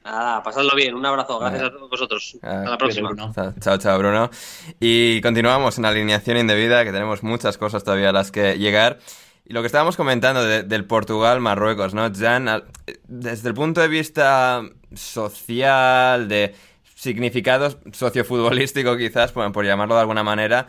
[0.04, 0.94] Nada, pasadlo bien.
[0.94, 1.38] Un abrazo.
[1.38, 2.36] Gracias a vosotros.
[2.42, 3.10] Ah, Hasta la próxima.
[3.60, 4.30] Chao, chao, Bruno.
[4.80, 8.98] Y continuamos en alineación indebida, que tenemos muchas cosas todavía a las que llegar.
[9.44, 12.10] Y lo que estábamos comentando de- del Portugal-Marruecos, ¿no?
[12.14, 12.64] Jan,
[13.08, 14.62] desde el punto de vista
[14.94, 16.54] social, de
[16.94, 20.68] significado sociofutbolístico quizás, por, por llamarlo de alguna manera,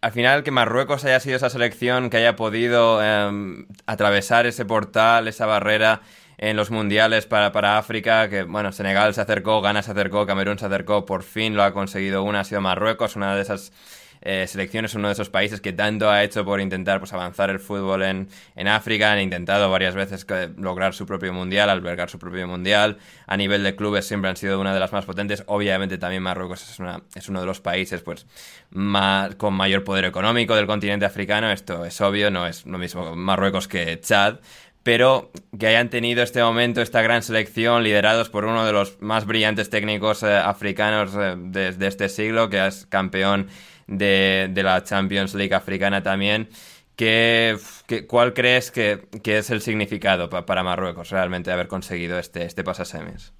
[0.00, 5.26] al final que Marruecos haya sido esa selección que haya podido eh, atravesar ese portal,
[5.26, 6.02] esa barrera
[6.40, 10.56] en los mundiales para, para África, que bueno, Senegal se acercó, Ghana se acercó, Camerún
[10.56, 13.72] se acercó, por fin lo ha conseguido una, ha sido Marruecos, una de esas
[14.20, 17.60] eh, selecciones, uno de esos países que tanto ha hecho por intentar pues, avanzar el
[17.60, 22.18] fútbol en, en África, han intentado varias veces que- lograr su propio mundial, albergar su
[22.18, 25.98] propio mundial, a nivel de clubes siempre han sido una de las más potentes, obviamente
[25.98, 28.26] también Marruecos es, una, es uno de los países pues
[28.70, 33.14] más, con mayor poder económico del continente africano, esto es obvio, no es lo mismo
[33.16, 34.36] Marruecos que Chad,
[34.82, 39.26] pero que hayan tenido este momento, esta gran selección, liderados por uno de los más
[39.26, 43.48] brillantes técnicos eh, africanos eh, de este siglo, que es campeón
[43.88, 46.48] de, de la Champions League africana también.
[46.96, 52.18] ¿Qué, qué- ¿Cuál crees que, que es el significado pa- para Marruecos realmente haber conseguido
[52.18, 53.32] este, este pasasemis?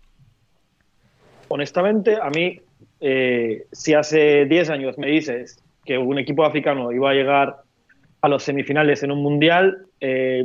[1.48, 2.60] Honestamente, a mí,
[3.00, 7.56] eh, si hace 10 años me dices que un equipo africano iba a llegar
[8.20, 10.44] a los semifinales en un mundial, eh,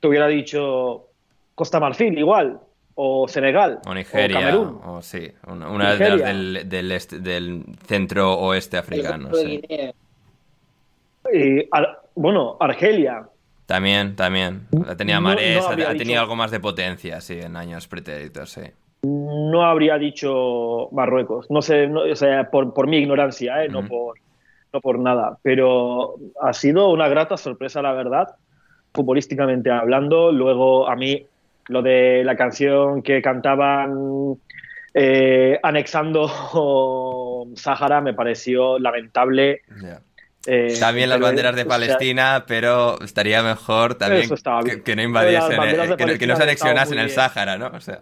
[0.00, 1.06] te hubiera dicho
[1.54, 2.60] Costa Marfil igual,
[2.96, 4.80] o Senegal, O Nigeria, o Camerún.
[4.84, 9.30] o sí, una, una de las del, del, este- del centro oeste africano.
[9.34, 9.60] sí.
[11.72, 13.26] Ar- bueno, Argelia.
[13.66, 14.66] También, también.
[14.86, 18.60] La tenía Marés, no ha- tenido algo más de potencia, sí, en años pretéritos, sí.
[19.02, 21.50] no habría dicho Marruecos.
[21.50, 23.68] No sé, no- o sea, por, por mi ignorancia, ¿eh?
[23.68, 24.18] no, por,
[24.72, 25.38] no por nada.
[25.42, 28.34] Pero ha sido una grata sorpresa, la verdad,
[28.94, 30.30] futbolísticamente hablando.
[30.32, 31.26] Luego, a mí,
[31.68, 34.36] lo de la canción que cantaban
[34.92, 36.28] eh, anexando
[37.56, 39.62] Sahara me pareció lamentable.
[39.82, 40.00] Ya.
[40.46, 44.28] Eh, También las banderas de o sea, Palestina, pero estaría mejor también
[44.84, 47.68] que, no invadiesen, eh, que, no- que no se anexionasen el Sáhara, ¿no?
[47.68, 47.98] O sea,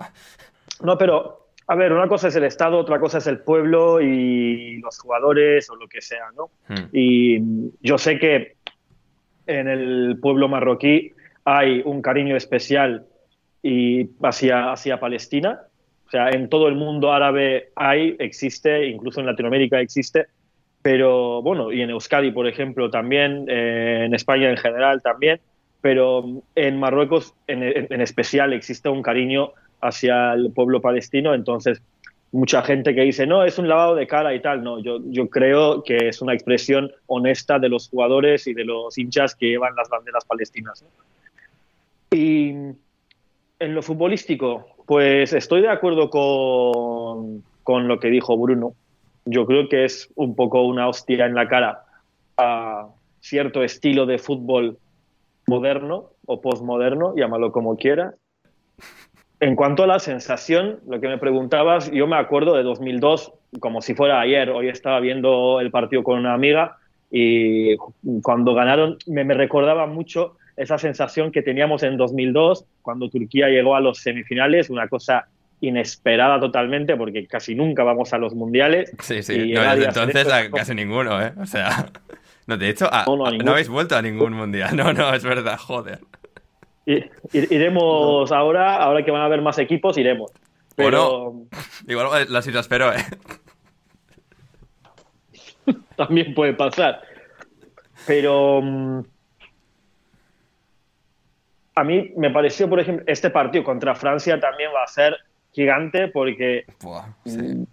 [0.82, 4.78] No, pero, a ver, una cosa es el Estado, otra cosa es el pueblo y
[4.78, 6.50] los jugadores o lo que sea, ¿no?
[6.68, 6.88] hmm.
[6.92, 7.38] Y
[7.80, 8.56] yo sé que
[9.46, 11.12] en el pueblo marroquí
[11.44, 13.06] hay un cariño especial
[13.62, 15.60] y hacia, hacia Palestina.
[16.06, 20.26] O sea, en todo el mundo árabe hay, existe, incluso en Latinoamérica existe,
[20.82, 25.40] pero bueno, y en Euskadi, por ejemplo, también, eh, en España en general también,
[25.80, 31.80] pero en Marruecos en, en- en especial existe un cariño hacia el pueblo palestino, entonces
[32.30, 35.28] mucha gente que dice, no, es un lavado de cara y tal, no, yo, yo
[35.28, 39.74] creo que es una expresión honesta de los jugadores y de los hinchas que llevan
[39.76, 40.82] las banderas palestinas.
[40.82, 42.16] ¿no?
[42.16, 42.54] Y
[43.62, 48.74] en lo futbolístico, pues estoy de acuerdo con, con lo que dijo Bruno.
[49.24, 51.84] Yo creo que es un poco una hostia en la cara
[52.36, 52.88] a
[53.20, 54.78] cierto estilo de fútbol
[55.46, 58.14] moderno o postmoderno, llámalo como quieras.
[59.38, 63.80] En cuanto a la sensación, lo que me preguntabas, yo me acuerdo de 2002 como
[63.80, 64.50] si fuera ayer.
[64.50, 66.78] Hoy estaba viendo el partido con una amiga
[67.10, 67.76] y
[68.22, 73.74] cuando ganaron me, me recordaba mucho esa sensación que teníamos en 2002 cuando Turquía llegó
[73.76, 75.26] a los semifinales, una cosa
[75.60, 78.92] inesperada totalmente porque casi nunca vamos a los mundiales.
[79.00, 79.34] Sí, sí.
[79.34, 81.32] Y No, desde entonces a casi ninguno, ¿eh?
[81.40, 81.86] O sea,
[82.46, 83.52] no, de hecho, a- No, no, a a- no ninguno.
[83.52, 84.70] habéis vuelto a ningún mundial.
[84.76, 86.00] No, no, es verdad, joder.
[86.84, 90.32] I- Iremos ahora, ahora que van a haber más equipos, iremos.
[90.74, 91.44] Pero
[91.86, 92.96] Igual las islas Feroe.
[92.96, 93.02] ¿eh?
[95.96, 97.02] también puede pasar.
[98.06, 99.02] Pero mm,
[101.74, 105.16] a mí me pareció, por ejemplo, este partido contra Francia también va a ser
[105.52, 107.64] gigante porque Buah, mm,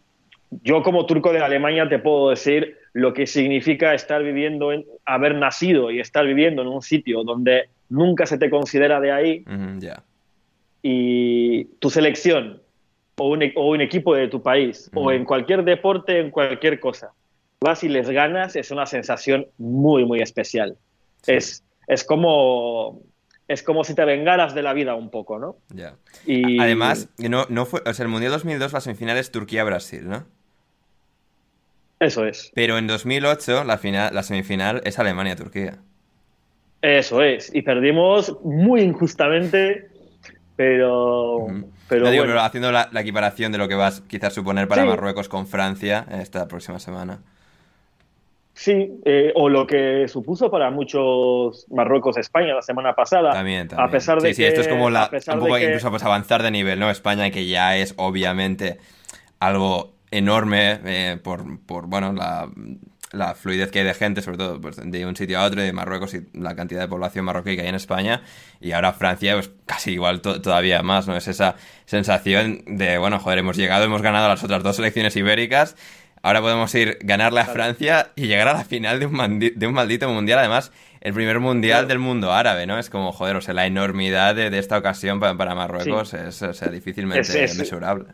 [0.64, 5.36] yo como turco de Alemania te puedo decir lo que significa estar viviendo, en, haber
[5.36, 9.45] nacido y estar viviendo en un sitio donde nunca se te considera de ahí
[9.78, 10.04] ya.
[10.82, 12.62] y tu selección
[13.18, 16.80] o un, e- o un equipo de tu país o en cualquier deporte, en cualquier
[16.80, 17.12] cosa,
[17.62, 20.78] vas y les ganas, es una sensación muy, muy especial.
[21.28, 23.02] Es, es como
[23.50, 25.58] es como si te vengaras de la vida un poco, ¿no?
[25.74, 25.95] Ya.
[26.26, 30.26] Y Además, no, no fue, o sea, el Mundial 2002 la semifinal es Turquía-Brasil, ¿no?
[32.00, 35.80] eso es, Pero en 2008 la, final, la semifinal es Alemania-Turquía.
[36.82, 37.54] eso es.
[37.54, 39.89] Y perdimos muy injustamente,
[40.56, 41.47] pero,
[41.89, 42.36] pero No digo, bueno.
[42.36, 44.88] pero haciendo la, la equiparación de lo que vas quizás suponer para Sí.
[44.88, 47.20] Marruecos con Francia esta próxima semana.
[48.62, 53.32] Sí, eh, o lo que supuso para muchos Marruecos-España la semana pasada.
[53.32, 53.88] También, también.
[53.88, 56.03] A pesar de sí, sí, que, esto es como la, un poco que- incluso pues
[56.03, 56.89] avanzar de nivel, ¿no?
[56.91, 58.78] España que ya es obviamente
[59.39, 62.49] algo enorme eh, por, por, bueno, la,
[63.14, 65.72] la fluidez que hay de gente, sobre todo pues, de un sitio a otro, de
[65.72, 68.24] Marruecos y la cantidad de población marroquí que hay en España,
[68.60, 71.16] y ahora Francia, pues casi igual to- todavía más, ¿no?
[71.16, 71.55] Es esa
[71.86, 75.78] sensación de, bueno, joder, hemos llegado, hemos ganado las otras dos selecciones ibéricas,
[76.22, 79.74] ahora podemos ir, ganarle a Francia y llegar a la final de un, de un
[79.74, 82.78] maldito mundial, además, el primer mundial del mundo árabe, ¿no?
[82.78, 86.17] Es como, joder, o sea, la enormidad de, de esta ocasión pa- para, Marruecos Sí.
[86.28, 88.07] es, o sea, difícilmente Es- es- mesurable.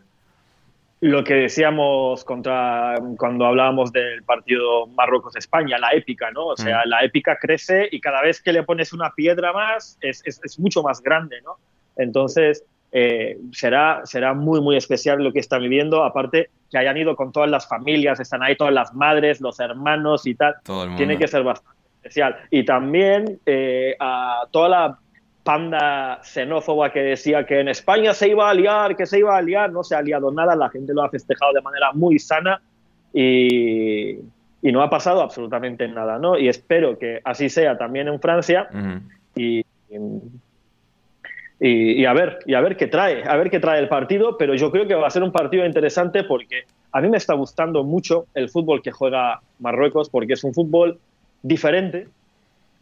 [1.00, 6.46] lo que decíamos contra cuando hablábamos del partido Marruecos-España, la épica, ¿no?
[6.46, 6.88] O sea, Mm.
[6.88, 10.58] la épica crece y cada vez que le pones una piedra más es, es- es
[10.58, 11.56] mucho más grande, ¿no?
[11.96, 12.64] Entonces,
[12.98, 17.30] eh, será, será muy, muy especial lo que están viviendo, aparte que hayan ido con
[17.30, 20.54] todas las familias, están ahí todas las madres, los hermanos y tal.
[20.96, 22.36] Tiene que ser bastante especial.
[22.50, 24.98] Y también eh, a toda la
[25.42, 29.42] panda xenófoba que decía que en España se iba a liar, que se iba a
[29.42, 32.62] liar, no se ha liado nada, la gente lo ha festejado de manera muy sana
[33.12, 34.12] y,
[34.62, 36.38] y no ha pasado absolutamente nada, ¿no?
[36.38, 39.02] Y espero que así sea también en Francia Ujú.
[39.34, 39.58] y,
[39.90, 39.98] y,
[41.58, 44.54] y a ver, y a ver qué trae, a ver qué trae el partido, pero
[44.54, 47.82] yo creo que va a ser un partido interesante porque a mí me está gustando
[47.84, 50.98] mucho el fútbol que juega Marruecos porque es un fútbol
[51.42, 52.08] diferente.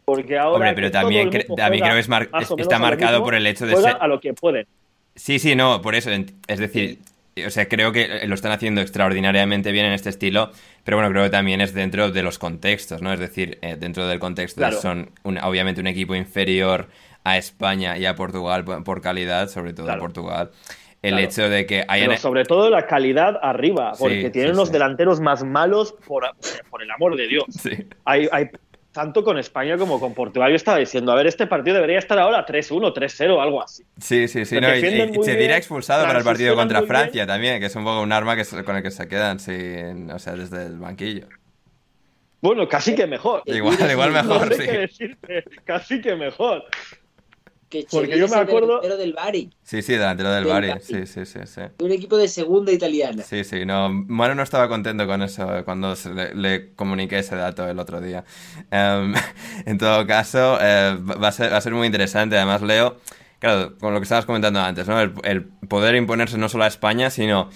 [0.05, 3.35] Porque ahora Hombre, pero también, cre- también creo que es mar- está marcado mismo, por
[3.35, 4.67] el hecho de ser- a lo que pueden.
[5.15, 6.11] Sí, sí, no, por eso.
[6.47, 6.99] Es decir,
[7.45, 10.51] o sea, creo que lo están haciendo extraordinariamente bien en este estilo,
[10.83, 13.11] pero bueno, creo que también es dentro de los contextos, ¿no?
[13.13, 16.87] Es decir, eh, dentro del contexto de son un- obviamente un equipo inferior
[17.25, 19.97] a España y a Portugal por, calidad, sobre todo a.
[19.97, 20.51] Portugal.
[21.01, 21.25] El Claro.
[21.27, 22.07] hecho de que hayan...
[22.07, 24.73] Pero sobre todo la calidad arriba, porque Sí, tienen sí, unos sí.
[24.73, 26.23] delanteros más malos por,
[26.69, 27.45] por el amor de Dios.
[28.05, 28.49] Hay, hay
[28.91, 30.49] tanto con España como con Portugal.
[30.49, 33.83] Yo estaba diciendo, a ver, este partido debería estar ahora 3-1, 3-0, algo así.
[33.99, 34.59] Sí, sí, sí.
[34.59, 34.81] No, y-
[35.23, 38.35] se dirá expulsado para el partido contra Francia también, que es un poco un arma
[38.35, 41.27] que con el que se quedan, sin, o sea, desde el banquillo.
[42.41, 43.41] Bueno, casi que mejor.
[43.45, 45.07] Igual, igual mejor, No sé qué sí.
[45.07, 46.63] decirte, casi que mejor.
[47.69, 50.67] Que Porque yo me el acuerdo- delantero del Bari, Sí, sí, delantero del Del Bari.
[50.69, 50.81] Bari.
[50.83, 51.61] Sí, sí, sí, sí.
[51.77, 53.23] de un equipo de segunda italiana.
[53.23, 53.89] Sí, sí, no.
[53.89, 58.01] Manu no estaba contento con eso cuando se le, le comuniqué ese dato el otro
[58.01, 58.23] día.
[58.69, 59.13] Em,
[59.65, 62.37] en todo caso, eh, va, a ser, va a ser muy interesante.
[62.37, 62.97] Además, Leo,
[63.39, 65.01] claro, con lo que estabas comentando antes, ¿no?
[65.01, 67.49] El, el poder imponerse no solo a España, sino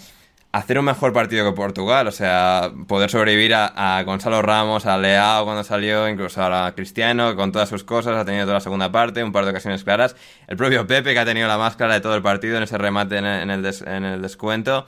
[0.52, 2.08] hacer un mejor partido que Portugal.
[2.08, 7.36] O sea, poder sobrevivir a, a Gonzalo Ramos, a Leao cuando salió, incluso a Cristiano,
[7.36, 8.16] con todas sus cosas.
[8.18, 10.16] Ha tenido toda la segunda parte, un par de ocasiones claras.
[10.48, 12.78] El propio Pepe, que ha tenido la más clara de todo el partido en ese
[12.78, 14.86] remate en el, en el des- en el descuento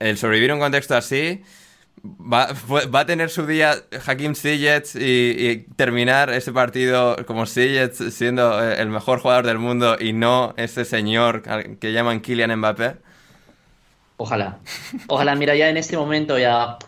[0.00, 1.42] el sobrevivir un contexto así
[2.04, 2.48] va,
[2.92, 3.76] va a tener su día
[4.06, 9.58] Hakim Ziyech y, y terminar ese partido como Ziyech siendo eh, el mejor jugador del
[9.58, 11.42] mundo y no ese señor
[11.78, 12.96] que llaman Kylian Mbappé.
[14.16, 14.58] Ojalá.
[15.08, 16.78] Ojalá, mira, ya en este momento ya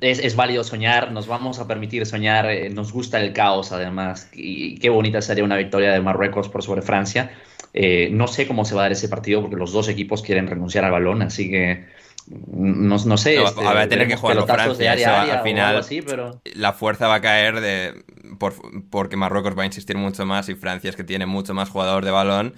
[0.00, 4.28] es, es válido soñar, nos vamos a permitir soñar, eh, nos gusta el caos además,
[4.32, 7.30] y, qué bonita sería una victoria de Marruecos por sobre Francia.
[7.74, 10.46] Eh, no sé cómo se va a dar ese partido porque los dos equipos quieren
[10.46, 11.86] renunciar al balón, así que
[12.26, 13.36] no, no sé.
[13.36, 16.40] No, este, a tener que de Francia, área área al final- algo así, pero...
[16.54, 18.04] La fuerza va a caer de
[18.38, 18.54] por-
[18.90, 22.04] porque Marruecos va a insistir mucho más y Francia es que tiene mucho más jugador
[22.04, 22.54] de balón.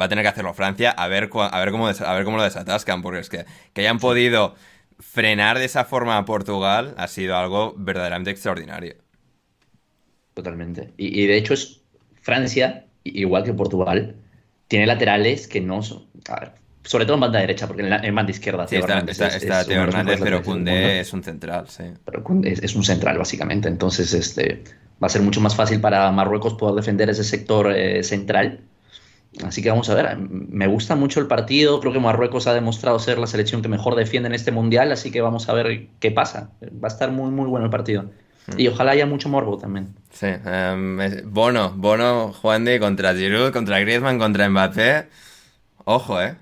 [0.00, 2.42] Va a tener que hacerlo Francia a ver, a ver, cómo, a ver cómo lo
[2.42, 4.54] desatascan, porque es que, que hayan podido
[4.98, 8.96] frenar de esa forma a Portugal ha sido algo verdaderamente extraordinario.
[10.34, 10.92] Totalmente.
[10.96, 11.82] Y, y de hecho es
[12.22, 14.16] Francia, igual que Portugal,
[14.68, 16.06] tiene laterales que no son...
[16.28, 16.52] a ver,
[16.84, 19.12] sobre todo en banda derecha, porque en, la- en banda izquierda Sí, Teo está, Hernández
[19.12, 20.88] está, es- está Teo Hernández, pero mundo.
[21.00, 21.84] es un central, sí.
[22.04, 23.68] Pero Koundé es, es un central, básicamente.
[23.68, 24.64] Entonces, este,
[25.02, 28.60] va a ser mucho más fácil para Marruecos poder defender ese sector eh, central.
[29.42, 30.16] Así que vamos a ver.
[30.18, 31.80] Me gusta mucho el partido.
[31.80, 34.92] Creo que Marruecos ha demostrado ser la selección que mejor defiende en este mundial.
[34.92, 36.50] Así que vamos a ver qué pasa.
[36.62, 38.04] Va a estar muy, muy bueno el partido.
[38.56, 39.88] Y ojalá haya mucho morbo también.
[40.10, 45.06] Sí, em, Bono, Bono, Juan de contra Giroud, contra Griezmann, contra Mbappé.
[45.86, 46.36] Ojo, ¿eh?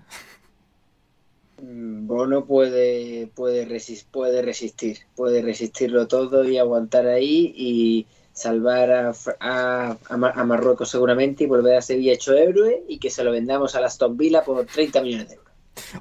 [1.63, 8.91] Mm, Bono puede, puede, resis- puede resistir, puede resistirlo todo y aguantar ahí y salvar
[8.91, 13.31] a, a, a, Marruecos seguramente y volver a Sevilla hecho héroe y que se lo
[13.31, 15.53] vendamos a la Aston Villa por 30 millones de euros.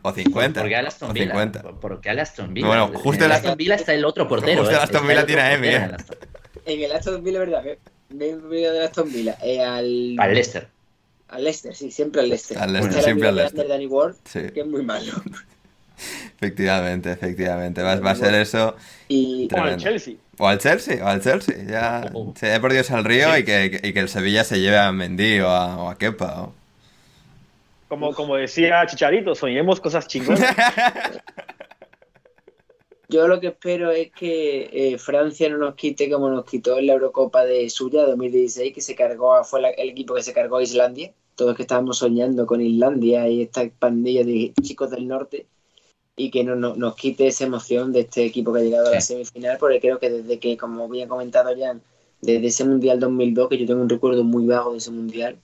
[0.02, 0.60] O 50.
[0.60, 1.26] ¿Por qué a Aston Villa?
[1.28, 1.62] 50.
[1.80, 2.68] ¿Por qué a Aston Villa?
[2.68, 4.62] Bueno, justo en Aston Villa está el otro portero.
[4.62, 5.68] Justo el Aston Villa tiene a Emi.
[5.68, 5.92] ¿eh?
[6.66, 7.64] En el Aston Villa, ¿verdad?
[8.10, 9.38] Me he olvidado del Aston Villa.
[9.42, 10.16] Eh, al...
[10.20, 10.68] al Leicester.
[11.30, 12.58] Al Leicester, sí, siempre al Leicester.
[12.58, 13.68] Al Leicester, siempre al Leicester.
[13.68, 14.42] Danny Ward, sí.
[14.54, 15.14] que es muy malo.
[16.36, 17.82] Efectivamente, efectivamente.
[17.82, 18.76] Va, va a ser eso.
[19.08, 19.48] Y...
[19.54, 20.16] O al Chelsea.
[20.38, 21.56] O al Chelsea, o al Chelsea.
[21.68, 22.34] Ya oh.
[22.36, 23.42] se ha perdido al río sí.
[23.42, 26.42] y, que, y que el Sevilla se lleve a Mendy o a, o a Kepa.
[26.42, 26.54] O...
[27.88, 30.42] Como, como decía Chicharito, soñemos cosas chingonas.
[33.10, 36.88] Yo lo que espero es que eh, Francia no nos quite como nos quitó en
[36.88, 40.58] la Eurocopa de suya 2016, que se cargó, fue la, el equipo que se cargó
[40.58, 41.12] a Islandia.
[41.36, 45.46] Todos que estábamos soñando con Islandia y esta pandilla de chicos del norte
[46.16, 48.92] y que no, no, nos quite esa emoción de este equipo que ha llegado a
[48.92, 51.78] la semifinal, porque creo que desde que, como había comentado ya,
[52.22, 55.38] desde ese Mundial 2002, que yo tengo un recuerdo muy vago de ese Mundial,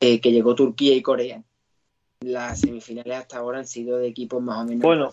[0.00, 1.42] eh, que llegó Turquía y Corea,
[2.20, 4.82] las semifinales hasta ahora han sido de equipos más o menos.
[4.82, 5.12] Bueno,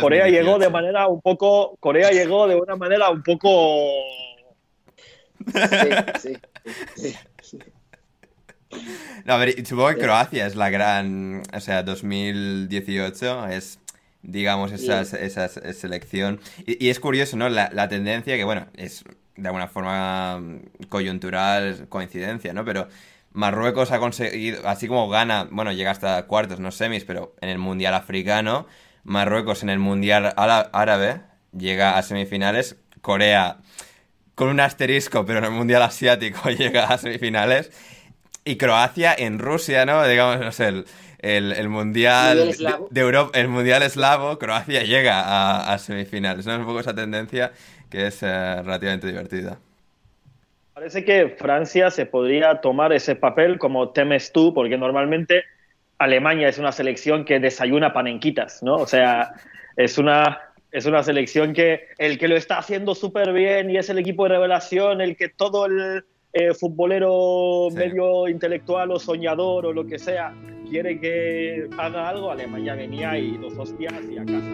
[0.00, 1.76] Corea llegó de manera un poco.
[1.80, 3.48] Corea llegó de una manera un poco.
[6.20, 6.34] Sí,
[6.96, 7.58] sí, sí,
[9.24, 11.42] No, a ver, supongo que Croacia es la gran.
[11.54, 13.78] O sea, 2018 es
[14.22, 16.40] digamos, esa, esa, selección.
[16.66, 17.48] Y, y, es curioso, ¿no?
[17.48, 19.04] La, la, tendencia que, bueno, es
[19.36, 20.42] de alguna forma
[20.88, 22.64] coyuntural, coincidencia, ¿no?
[22.64, 22.88] Pero
[23.32, 27.58] Marruecos ha conseguido, así como gana, bueno, llega hasta cuartos, no semis, pero en el
[27.58, 28.66] Mundial Africano,
[29.04, 31.20] Marruecos en el Mundial Árabe
[31.56, 33.58] llega a semifinales, Corea
[34.34, 37.70] con un asterisco, pero en el Mundial Asiático llega a semifinales,
[38.44, 40.06] y Croacia en Rusia, ¿no?
[40.06, 40.86] Digamos, no sé, el
[41.22, 42.54] el, el mundial
[42.90, 46.46] de, Europa, el mundial eslavo, Croacia llega a, a semifinales.
[46.46, 46.52] ¿no?
[46.52, 47.52] Es un poco esa tendencia
[47.90, 49.58] que es eh, relativamente divertida.
[50.72, 55.44] Parece que Francia se podría tomar ese papel como temes tú, porque normalmente
[55.98, 58.76] Alemania es una selección que desayuna panenquitas, ¿no?
[58.76, 59.34] O sea,
[59.76, 60.40] es una,
[60.72, 64.22] es una selección que el que lo está haciendo súper bien y es el equipo
[64.24, 69.98] de revelación, el que todo el eh, futbolero medio intelectual o soñador o lo que
[69.98, 70.32] sea
[70.70, 74.46] quiere que haga algo, Alemania venía y dos hostias y a casa.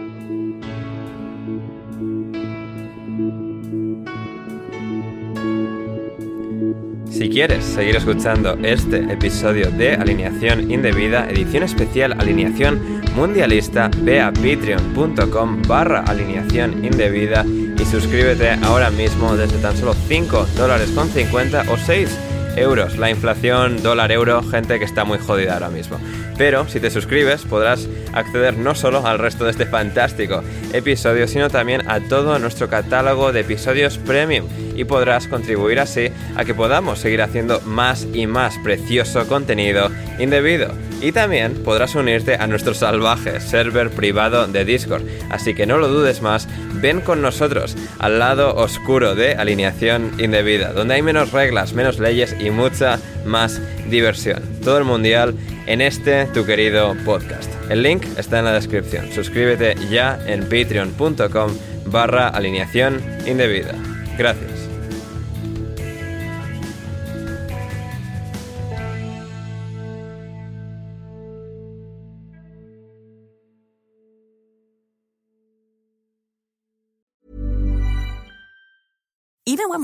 [7.09, 14.31] Si quieres seguir escuchando este episodio de Alineación Indebida, edición especial Alineación Mundialista, ve a
[14.31, 21.65] patreon.com barra alineación indebida y suscríbete ahora mismo desde tan solo 5 dólares con 50
[21.71, 22.26] o 6
[22.57, 22.97] euros.
[22.97, 25.99] La inflación dólar-euro, gente que está muy jodida ahora mismo.
[26.37, 30.43] Pero si te suscribes podrás acceder no solo al resto de este fantástico
[30.73, 34.45] episodio, sino también a todo nuestro catálogo de episodios premium
[34.75, 39.89] y podrás contribuir así a que podamos seguir haciendo más y más precioso contenido
[40.19, 40.86] indebido.
[41.01, 45.03] Y también podrás unirte a nuestro salvaje server privado de Discord.
[45.29, 50.73] Así que no lo dudes más, ven con nosotros al lado oscuro de alineación indebida,
[50.73, 54.41] donde hay menos reglas, menos leyes y mucha más diversión.
[54.63, 55.35] Todo el mundial
[55.67, 57.51] en este tu querido podcast.
[57.69, 59.11] El link está en la descripción.
[59.11, 61.51] Suscríbete ya en patreon.com
[61.85, 63.75] barra alineación indebida.
[64.17, 64.56] Gracias.